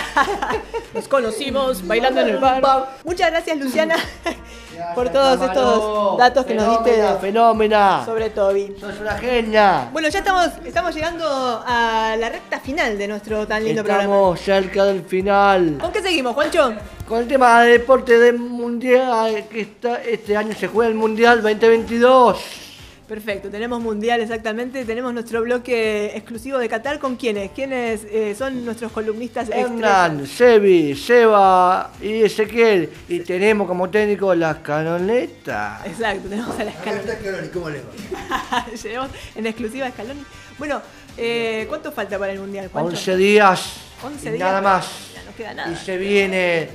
Nos 0.95 1.09
conocimos 1.09 1.85
bailando 1.87 2.21
en 2.21 2.29
el 2.29 2.39
bar. 2.39 2.63
Muchas 3.03 3.31
gracias, 3.31 3.59
Luciana, 3.59 3.97
por 4.95 5.09
todos 5.11 5.41
estos 5.41 6.19
datos 6.19 6.47
que 6.47 6.55
nos 6.55 6.71
diste 6.71 7.03
Fenómena, 7.21 8.03
sobre 8.05 8.31
Toby. 8.31 8.75
Sos 8.81 9.01
una 9.01 9.19
genia. 9.19 9.89
Bueno, 9.93 10.09
ya 10.09 10.19
estamos, 10.21 10.49
estamos 10.65 10.95
llegando 10.95 11.27
a 11.27 12.17
la 12.19 12.29
recta 12.29 12.61
final 12.61 12.99
de 12.99 13.09
nuestro 13.09 13.47
tan 13.47 13.65
lindo 13.65 13.83
programa. 13.83 14.05
Estamos 14.05 14.41
cerca 14.41 14.85
del 14.85 15.03
final. 15.03 15.79
¿Con 15.81 15.93
qué 15.93 16.03
seguimos, 16.03 16.35
Juancho? 16.35 16.75
Con 17.09 17.21
el 17.21 17.29
tema 17.29 17.63
de 17.63 17.73
deporte 17.73 18.19
del 18.19 18.39
mundial 18.39 19.45
que 19.51 19.63
está 19.63 20.03
este 20.03 20.37
año 20.37 20.55
se 20.55 20.69
juega 20.69 20.89
el 20.89 20.97
mundial 20.97 21.43
2022. 21.43 22.70
Perfecto, 23.11 23.51
tenemos 23.51 23.81
mundial 23.81 24.21
exactamente, 24.21 24.85
tenemos 24.85 25.13
nuestro 25.13 25.43
bloque 25.43 26.13
exclusivo 26.15 26.59
de 26.59 26.69
Qatar 26.69 27.01
con 27.01 27.17
quiénes, 27.17 27.51
quiénes 27.51 28.05
eh, 28.05 28.37
son 28.39 28.65
nuestros 28.65 28.93
columnistas 28.93 29.51
Hernán? 29.51 30.29
Sebi, 30.29 30.95
Seba 30.95 31.91
y 32.01 32.23
Ezequiel. 32.23 32.89
Y 33.09 33.19
tenemos 33.19 33.67
como 33.67 33.91
técnico 33.91 34.33
las 34.37 34.59
canonetas. 34.59 35.85
Exacto, 35.87 36.29
tenemos 36.29 36.57
a 36.57 36.63
la 36.63 36.71
Acá 36.71 36.83
Scaloni. 36.83 37.01
está 37.01 37.19
Scaloni, 37.19 37.49
¿cómo 37.49 37.69
le 37.69 37.81
va? 37.81 39.09
En 39.35 39.47
exclusiva 39.47 39.87
a 39.87 39.91
Scaloni. 39.91 40.25
Bueno, 40.57 40.81
eh, 41.17 41.67
¿cuánto 41.69 41.91
falta 41.91 42.17
para 42.17 42.31
el 42.31 42.39
mundial? 42.39 42.69
¿Cuánto? 42.71 42.91
11 42.91 43.17
días. 43.17 43.73
11 44.05 44.29
y 44.29 44.33
días. 44.35 44.41
Nada 44.49 44.61
más. 44.61 44.87
Ya 45.15 45.25
no 45.25 45.37
queda 45.37 45.55
nada. 45.55 45.73
Y 45.73 45.85
se 45.85 45.97
viene 45.97 46.69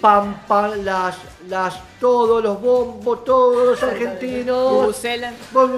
pam, 0.00 0.44
pam, 0.48 0.82
las, 0.82 1.14
las, 1.48 1.80
todos 1.98 2.42
los 2.42 2.60
bombos, 2.60 3.24
todos 3.24 3.66
los 3.66 3.82
argentinos. 3.82 4.84
Bruselas. 4.84 5.34
Por 5.52 5.70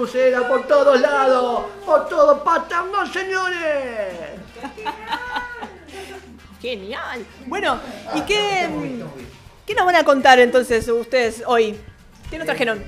por 0.47 0.67
todos 0.67 0.99
lados, 0.99 1.65
por 1.85 2.07
todo 2.07 2.43
Patagón, 2.43 3.11
señores. 3.11 4.39
Genial. 6.61 7.25
Bueno, 7.45 7.79
¿y 8.15 8.21
qué, 8.21 8.69
qué 9.65 9.75
nos 9.75 9.85
van 9.85 9.95
a 9.95 10.03
contar 10.03 10.39
entonces 10.39 10.87
ustedes 10.87 11.43
hoy? 11.45 11.77
¿Qué 12.29 12.37
nos 12.37 12.45
trajeron? 12.45 12.83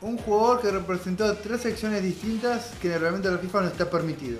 Un 0.00 0.18
jugador 0.18 0.60
que 0.60 0.70
representó 0.70 1.32
tres 1.36 1.62
secciones 1.62 2.02
distintas 2.02 2.72
que 2.80 2.88
en 2.88 2.94
el 2.94 3.00
reglamento 3.00 3.28
de 3.28 3.36
la 3.36 3.40
FIFA 3.40 3.60
no 3.62 3.66
está 3.68 3.88
permitido. 3.88 4.38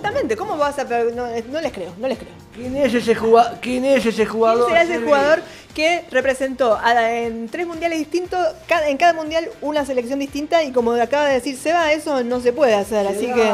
Exactamente, 0.00 0.34
¿cómo 0.36 0.56
vas 0.56 0.78
a.? 0.78 0.84
No, 0.84 1.26
no 1.52 1.60
les 1.60 1.72
creo, 1.72 1.92
no 1.98 2.08
les 2.08 2.18
creo. 2.18 2.30
¿Quién 2.54 2.74
es 2.76 2.94
ese 2.94 3.14
jugador? 3.14 3.58
¿Quién 3.60 3.84
es 3.84 4.06
ese 4.06 4.16
¿Quién 4.22 4.28
jugador? 4.28 4.68
será 4.68 4.82
ese 4.82 4.98
jugador 4.98 5.42
que 5.74 6.04
representó 6.10 6.74
a- 6.82 7.12
en 7.12 7.48
tres 7.48 7.66
mundiales 7.66 7.98
distintos, 7.98 8.40
en 8.86 8.96
cada 8.96 9.12
mundial 9.12 9.48
una 9.60 9.84
selección 9.84 10.18
distinta 10.18 10.64
y 10.64 10.72
como 10.72 10.92
acaba 10.92 11.26
de 11.26 11.34
decir 11.34 11.56
Seba, 11.56 11.92
eso 11.92 12.24
no 12.24 12.40
se 12.40 12.52
puede 12.52 12.74
hacer, 12.74 13.06
así 13.06 13.26
que 13.32 13.52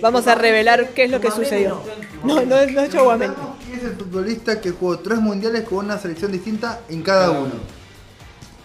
vamos 0.00 0.26
a 0.26 0.34
revelar 0.34 0.90
qué 0.90 1.04
es 1.04 1.10
lo 1.10 1.20
que 1.20 1.30
sucedió. 1.30 1.80
No, 2.22 2.42
no, 2.44 2.58
es- 2.58 2.72
no 2.72 2.80
es 2.82 2.90
Chouameni. 2.90 3.34
¿Quién 3.64 3.78
es 3.78 3.84
el 3.84 3.96
futbolista 3.96 4.60
que 4.60 4.70
jugó 4.70 4.98
tres 4.98 5.18
mundiales 5.18 5.62
con 5.64 5.78
una 5.78 5.98
selección 5.98 6.30
distinta 6.30 6.80
en 6.88 7.02
cada 7.02 7.30
uno? 7.30 7.54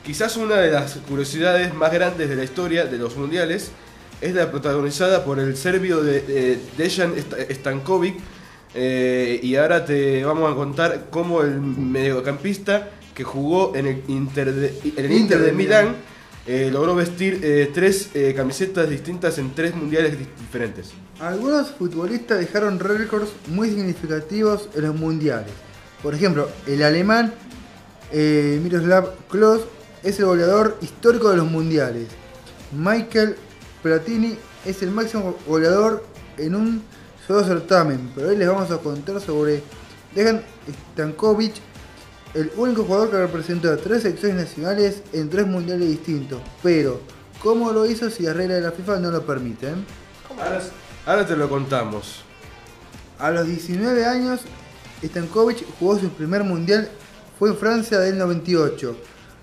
Quizás 0.05 0.37
una 0.37 0.55
de 0.55 0.71
las 0.71 0.93
curiosidades 1.07 1.73
más 1.73 1.91
grandes 1.91 2.29
de 2.29 2.35
la 2.35 2.43
historia 2.43 2.85
de 2.85 2.97
los 2.97 3.15
mundiales 3.17 3.71
es 4.21 4.33
la 4.33 4.49
protagonizada 4.51 5.23
por 5.23 5.39
el 5.39 5.55
serbio 5.55 6.01
de, 6.03 6.21
de 6.21 6.59
Dejan 6.77 7.13
Sta- 7.17 7.37
Stankovic. 7.53 8.15
eh, 8.75 9.39
y 9.41 9.55
ahora 9.55 9.85
te 9.85 10.23
vamos 10.25 10.51
a 10.51 10.55
contar 10.55 11.05
cómo 11.09 11.41
el 11.41 11.59
mediocampista 11.61 12.89
que 13.13 13.23
jugó 13.23 13.75
en 13.75 13.87
el 13.87 14.03
Inter 14.07 14.53
de, 14.53 14.67
en 14.97 15.05
el 15.05 15.11
Inter 15.11 15.39
de 15.41 15.51
Milán 15.51 15.95
eh, 16.45 16.69
logró 16.71 16.95
vestir 16.95 17.39
eh, 17.43 17.71
tres 17.73 18.09
camisetas 18.35 18.89
distintas 18.89 19.37
en 19.37 19.53
tres 19.53 19.75
mundiales 19.75 20.17
di- 20.17 20.27
diferentes. 20.39 20.91
Algunos 21.19 21.71
futbolistas 21.71 22.39
dejaron 22.39 22.79
récords 22.79 23.29
muy 23.47 23.69
significativos 23.69 24.69
en 24.75 24.83
los 24.83 24.95
mundiales. 24.95 25.51
Por 26.03 26.13
ejemplo, 26.13 26.47
el 26.67 26.83
alemán 26.83 27.33
Miroslav 28.13 29.13
Klose 29.29 29.65
es 30.03 30.19
el 30.19 30.25
goleador 30.25 30.77
histórico 30.81 31.29
de 31.31 31.37
los 31.37 31.49
mundiales. 31.49 32.05
Michael 32.71 33.35
Platini 33.81 34.37
es 34.65 34.81
el 34.81 34.91
máximo 34.91 35.35
goleador 35.47 36.03
en 36.37 36.55
un 36.55 36.83
solo 37.25 37.43
certamen. 37.43 38.11
Pero 38.15 38.29
hoy 38.29 38.37
les 38.37 38.47
vamos 38.47 38.71
a 38.71 38.77
contar 38.77 39.19
sobre 39.21 39.61
Dejan 40.15 40.41
Stankovic, 40.93 41.55
el 42.33 42.51
único 42.57 42.83
jugador 42.83 43.11
que 43.11 43.17
representó 43.17 43.71
a 43.71 43.77
tres 43.77 44.03
selecciones 44.03 44.47
nacionales 44.47 45.03
en 45.13 45.29
tres 45.29 45.47
mundiales 45.47 45.87
distintos. 45.87 46.41
Pero, 46.63 47.01
¿cómo 47.41 47.71
lo 47.71 47.85
hizo 47.85 48.09
si 48.09 48.23
las 48.23 48.35
reglas 48.35 48.57
de 48.57 48.63
la 48.63 48.71
FIFA 48.71 48.99
no 48.99 49.11
lo 49.11 49.25
permiten? 49.25 49.85
Ahora, 50.29 50.61
ahora 51.05 51.25
te 51.25 51.35
lo 51.35 51.49
contamos. 51.49 52.23
A 53.19 53.31
los 53.31 53.47
19 53.47 54.05
años, 54.05 54.41
Stankovic 55.03 55.65
jugó 55.79 55.97
su 55.97 56.09
primer 56.09 56.43
mundial, 56.43 56.89
fue 57.39 57.49
en 57.49 57.57
Francia 57.57 57.99
del 57.99 58.17
98, 58.17 58.95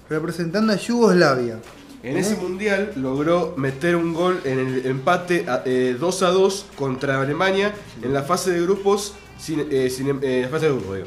representando 0.09 0.73
a 0.73 0.77
Yugoslavia. 0.77 1.59
En 2.05 2.17
ese 2.19 2.37
mundial 2.37 2.93
logró 2.97 3.55
meter 3.57 3.97
un 3.97 4.13
gol 4.13 4.41
en 4.45 4.59
el 4.59 4.87
empate 4.87 5.47
a- 5.49 5.63
eh, 5.65 5.97
2 5.99 6.23
a 6.23 6.29
2 6.29 6.67
contra 6.77 7.21
Alemania 7.21 7.73
en 8.03 8.13
la 8.13 8.23
fase 8.23 8.51
de 8.51 8.61
grupos. 8.61 9.15
Sin, 9.39 9.67
eh, 9.71 9.91
sin 9.91 10.09
em- 10.09 10.21
eh, 10.23 10.47
fase 10.51 10.67
de 10.67 10.73
grupos, 10.73 10.97
digo. 10.97 11.07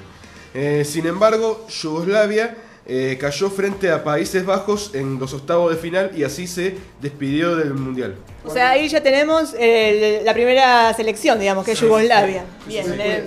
Eh, 0.54 0.84
sin 0.86 1.06
embargo, 1.06 1.66
Yugoslavia 1.70 2.58
eh, 2.90 3.18
cayó 3.20 3.50
frente 3.50 3.92
a 3.92 4.02
Países 4.04 4.46
Bajos 4.46 4.92
en 4.96 5.20
los 5.20 5.34
octavos 5.34 5.70
de 5.72 5.78
final 5.78 6.12
y 6.16 6.24
así 6.24 6.48
se 6.48 6.78
despidió 7.02 7.56
del 7.58 7.74
mundial. 7.74 8.16
O 8.46 8.52
sea, 8.54 8.70
ahí 8.72 8.88
ya 8.88 9.04
tenemos 9.04 9.54
eh, 9.60 10.22
la 10.24 10.34
primera 10.34 10.94
selección, 10.94 11.38
digamos, 11.40 11.66
que 11.66 11.74
es 11.74 11.80
Yugoslavia. 11.82 12.46
Bien, 12.66 12.86
eh, 12.98 13.24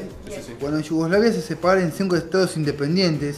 Cuando 0.59 0.81
Yugoslavia 0.81 1.31
se 1.33 1.43
separa 1.43 1.81
en 1.83 1.93
cinco 1.93 2.17
estados 2.17 2.57
independientes, 2.57 3.37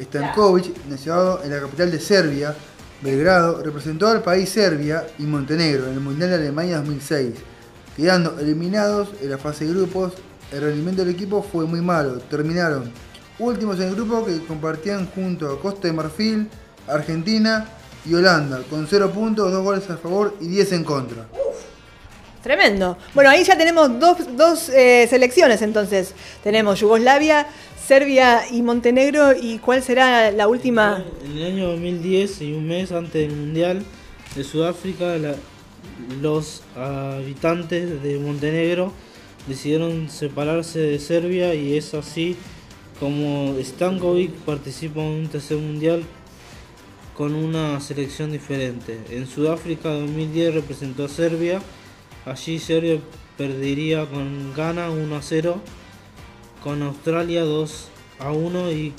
Stankovic, 0.00 0.74
nacido 0.88 1.42
en 1.44 1.50
la 1.50 1.60
capital 1.60 1.90
de 1.90 2.00
Serbia, 2.00 2.54
Belgrado, 3.00 3.62
representó 3.62 4.08
al 4.08 4.22
país 4.22 4.48
Serbia 4.48 5.06
y 5.18 5.22
Montenegro 5.22 5.86
en 5.86 5.94
el 5.94 6.00
Mundial 6.00 6.30
de 6.30 6.36
Alemania 6.36 6.78
2006, 6.78 7.34
quedando 7.96 8.38
eliminados 8.40 9.10
en 9.22 9.30
la 9.30 9.38
fase 9.38 9.66
de 9.66 9.72
grupos. 9.72 10.14
El 10.52 10.62
rendimiento 10.62 11.04
del 11.04 11.14
equipo 11.14 11.42
fue 11.42 11.64
muy 11.64 11.80
malo, 11.80 12.18
terminaron 12.18 12.90
últimos 13.38 13.78
en 13.78 13.88
el 13.88 13.94
grupo 13.94 14.24
que 14.24 14.44
compartían 14.44 15.06
junto 15.14 15.48
a 15.48 15.60
Costa 15.60 15.86
de 15.86 15.94
Marfil, 15.94 16.48
Argentina 16.88 17.68
y 18.04 18.14
Holanda, 18.14 18.62
con 18.68 18.86
0 18.88 19.10
puntos, 19.10 19.52
2 19.52 19.62
goles 19.62 19.90
a 19.90 19.96
favor 19.96 20.34
y 20.40 20.48
10 20.48 20.72
en 20.72 20.84
contra. 20.84 21.26
Tremendo. 22.42 22.96
Bueno, 23.14 23.30
ahí 23.30 23.42
ya 23.42 23.58
tenemos 23.58 23.98
dos, 23.98 24.36
dos 24.36 24.68
eh, 24.68 25.06
selecciones 25.10 25.60
entonces. 25.60 26.14
Tenemos 26.42 26.78
Yugoslavia, 26.80 27.46
Serbia 27.88 28.42
y 28.52 28.60
Montenegro. 28.60 29.32
¿Y 29.32 29.60
cuál 29.60 29.82
será 29.82 30.30
la 30.30 30.46
última? 30.46 31.02
En 31.24 31.38
el 31.38 31.54
año 31.54 31.68
2010 31.68 32.42
y 32.42 32.52
un 32.52 32.68
mes 32.68 32.92
antes 32.92 33.14
del 33.14 33.34
Mundial 33.34 33.82
de 34.36 34.44
Sudáfrica, 34.44 35.16
los 36.20 36.64
habitantes 36.76 38.02
de 38.02 38.18
Montenegro 38.18 38.92
decidieron 39.46 40.10
separarse 40.10 40.80
de 40.80 40.98
Serbia 40.98 41.54
y 41.54 41.78
es 41.78 41.94
así 41.94 42.36
como 43.00 43.56
Stankovic 43.58 44.32
participa 44.32 45.00
en 45.00 45.20
un 45.20 45.28
tercer 45.28 45.56
Mundial 45.56 46.02
con 47.16 47.34
una 47.34 47.80
selección 47.80 48.30
diferente. 48.30 49.00
En 49.08 49.26
Sudáfrica 49.26 49.88
2010 49.88 50.52
representó 50.52 51.06
a 51.06 51.08
Serbia, 51.08 51.62
allí 52.26 52.58
Serbia 52.58 53.00
perdería 53.38 54.04
con 54.04 54.52
Ghana 54.54 54.90
1 54.90 55.16
a 55.16 55.22
0, 55.22 55.62
con 56.62 56.82
Australia 56.82 57.42
2 57.44 57.88
a 58.20 58.32
1 58.32 58.72
y, 58.72 58.92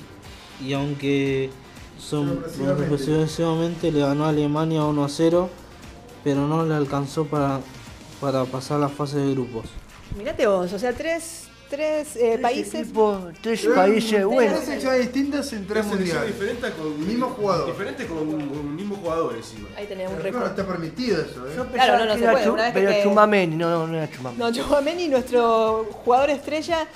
y 0.65 0.74
aunque 0.74 1.50
son, 2.00 2.43
sorpresivamente 2.58 3.91
le 3.91 4.00
ganó 4.02 4.26
a 4.26 4.30
Alemania 4.30 4.84
1 4.86 5.04
a 5.04 5.10
0, 5.10 5.50
pero 6.24 6.48
no 6.48 6.65
le 6.65 6.74
alcanzó 6.76 7.26
para, 7.26 7.60
para 8.22 8.45
pasar 8.45 8.80
la 8.80 8.89
fase 8.89 9.17
de 9.17 9.32
grupos. 9.34 9.65
Mirate 10.17 10.48
vos, 10.48 10.72
o 10.74 10.80
sea, 10.80 10.91
tres, 10.93 11.48
tres 11.69 12.15
eh, 12.15 12.39
países. 12.41 12.88
tres 13.41 13.67
países, 13.76 14.26
bueno. 14.26 14.54
Tres 14.56 14.65
secciones 14.65 15.02
distintas 15.02 15.54
en 15.54 15.67
tres 15.67 15.86
mundiales. 15.86 16.28
diferente 16.28 16.72
con 16.72 17.08
Mismo 17.08 17.28
jugador. 17.28 17.67
Diferente 17.67 18.08
con 18.08 18.17
un, 18.17 18.34
un 18.41 18.76
mismo 18.76 18.95
jugador 18.95 19.36
encima. 19.36 19.69
Ahí 19.78 19.86
tenés 19.86 20.10
un 20.10 20.15
Pero 20.17 20.32
no 20.32 20.39
récord. 20.45 20.50
está 20.60 20.67
permitido 20.67 21.22
eso, 21.22 21.48
¿eh? 21.48 21.52
Claro, 21.74 22.00
no, 22.00 22.06
no 22.06 22.13
se 22.17 22.28
puede. 22.32 22.45
Chu- 22.45 22.54
Una 22.54 22.63
vez 22.63 22.74
pero 22.74 22.89
que- 22.91 23.04
Chumameni, 23.04 23.56
no, 23.56 23.69
no, 23.69 23.88
no 23.88 23.98
era 23.98 24.10
Chumameni. 24.10 24.39
No, 24.39 24.52
Chouameni, 24.52 25.08
nuestro 25.10 25.86
jugador 26.04 26.32
estrella, 26.32 26.88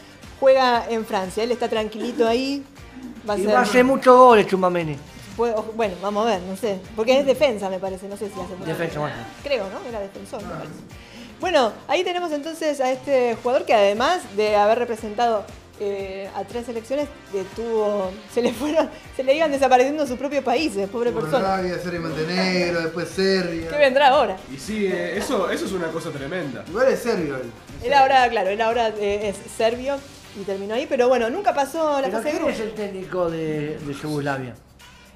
juega 0.43 0.85
en 0.89 1.05
Francia. 1.05 1.41
Él 1.43 1.51
está 1.51 1.69
tranquilito 1.69 2.27
ahí. 2.27 2.63
Va 3.27 3.35
a 3.35 3.37
Y 3.37 3.43
ser. 3.45 3.55
va 3.55 3.59
a 3.59 3.61
hacer 3.61 3.85
muchos 3.85 4.15
goles 4.17 4.45
o- 5.55 5.63
bueno, 5.75 5.95
vamos 6.01 6.27
a 6.27 6.31
ver, 6.31 6.41
no 6.41 6.57
sé. 6.57 6.79
Porque 6.97 7.17
es 7.17 7.25
defensa, 7.25 7.69
me 7.69 7.79
parece. 7.79 8.07
No 8.09 8.17
sé 8.17 8.27
si 8.29 8.33
hace. 8.39 8.53
Defensa, 8.65 8.99
bueno. 8.99 9.15
Creo, 9.41 9.63
¿no? 9.69 9.87
Era 9.87 10.01
defensor, 10.01 10.41
me 10.43 10.49
parece. 10.49 10.73
Bueno, 11.39 11.71
ahí 11.87 12.03
tenemos 12.03 12.31
entonces 12.33 12.79
a 12.81 12.91
este 12.91 13.35
jugador 13.41 13.65
que 13.65 13.73
además 13.73 14.21
de 14.35 14.55
haber 14.55 14.79
representado 14.79 15.45
eh, 15.79 16.29
a 16.35 16.43
tres 16.43 16.65
selecciones, 16.67 17.07
tuvo, 17.55 18.11
se 18.33 18.41
le 18.41 18.53
fueron, 18.53 18.89
se 19.15 19.23
le 19.23 19.35
iban 19.35 19.51
desapareciendo 19.51 20.05
sus 20.05 20.17
propios 20.17 20.43
países, 20.43 20.87
pobre 20.89 21.11
persona. 21.11 21.57
Yugoslavia, 21.61 21.79
Serbia 21.79 21.99
y 21.99 22.03
Montenegro, 22.03 22.81
después 22.81 23.09
Serbia. 23.09 23.69
¿Qué 23.69 23.77
vendrá 23.77 24.09
ahora? 24.09 24.37
Y 24.53 24.57
sí, 24.59 24.85
eh, 24.85 25.17
eso, 25.17 25.49
eso 25.49 25.65
es 25.65 25.71
una 25.71 25.87
cosa 25.87 26.11
tremenda. 26.11 26.63
Igual 26.69 26.89
es 26.89 26.99
serbio 26.99 27.37
él. 27.37 27.51
Él 27.83 27.93
ahora, 27.93 28.29
claro, 28.29 28.49
él 28.49 28.61
ahora 28.61 28.89
eh, 28.99 29.29
es 29.29 29.51
serbio 29.57 29.95
y 30.39 30.43
terminó 30.43 30.73
ahí, 30.75 30.85
pero 30.89 31.07
bueno, 31.07 31.29
nunca 31.29 31.53
pasó 31.53 31.99
la 32.01 32.07
¿Pero 32.07 32.17
fase 32.17 32.31
de 32.33 32.39
quién 32.39 32.49
es 32.51 32.59
el 32.59 32.71
técnico 32.73 33.29
de, 33.29 33.77
de 33.77 33.93
Yugoslavia? 33.93 34.55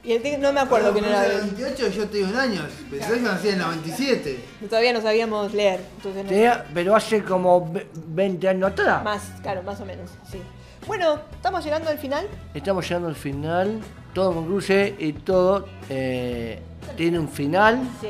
Y 0.03 0.13
el 0.13 0.21
técnico- 0.21 0.41
no 0.43 0.53
me 0.53 0.59
acuerdo 0.61 0.93
quién 0.93 1.05
era. 1.05 1.25
En 1.25 1.31
el 1.31 1.41
28 1.55 1.87
yo 1.89 2.07
tengo 2.07 2.27
un 2.29 2.35
año, 2.37 2.61
pensé 2.89 3.13
que 3.15 3.19
nací 3.21 3.47
en 3.49 3.53
el 3.55 3.59
97. 3.61 4.39
Todavía 4.69 4.93
no 4.93 5.01
sabíamos 5.01 5.53
leer. 5.53 5.81
Entonces 5.97 6.23
no- 6.23 6.29
Tenía- 6.29 6.65
pero 6.73 6.95
hace 6.95 7.23
como 7.23 7.71
ve- 7.71 7.87
20 8.07 8.47
años 8.47 8.71
atrás. 8.71 9.03
Más, 9.03 9.21
claro, 9.41 9.63
más 9.63 9.79
o 9.81 9.85
menos, 9.85 10.09
sí. 10.31 10.39
Bueno, 10.85 11.19
estamos 11.33 11.63
llegando 11.65 11.89
al 11.89 11.97
final. 11.97 12.25
Estamos 12.53 12.87
llegando 12.87 13.09
al 13.09 13.15
final, 13.15 13.79
todo 14.13 14.33
concluye 14.33 14.95
y 14.99 15.11
todo 15.13 15.67
eh, 15.89 16.61
tiene 16.95 17.19
un 17.19 17.27
final. 17.27 17.79
Sí. 17.99 18.07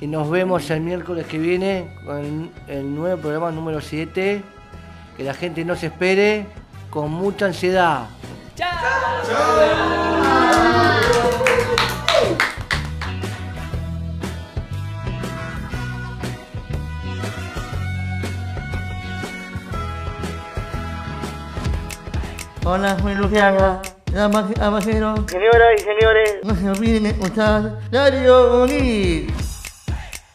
Y 0.00 0.06
nos 0.06 0.28
vemos 0.30 0.68
el 0.70 0.80
miércoles 0.82 1.26
que 1.26 1.38
viene 1.38 1.96
con 2.04 2.50
el 2.68 2.94
nuevo 2.94 3.20
programa 3.22 3.50
número 3.50 3.80
7. 3.80 4.42
Que 5.18 5.24
la 5.24 5.34
gente 5.34 5.64
no 5.64 5.74
se 5.74 5.86
espere 5.86 6.46
con 6.90 7.10
mucha 7.10 7.46
ansiedad. 7.46 8.06
Hola, 22.64 22.96
soy 23.00 23.14
Luciana. 23.16 23.82
Damas 24.12 24.50
y 24.50 24.54
caballeros, 24.54 25.20
señoras 25.28 25.68
y 25.76 25.80
señores, 25.80 26.34
no 26.44 26.54
se 26.54 26.70
olviden 26.70 27.02
de 27.02 27.08
escuchar 27.10 27.80
Radio 27.90 28.62
Unir. 28.62 29.47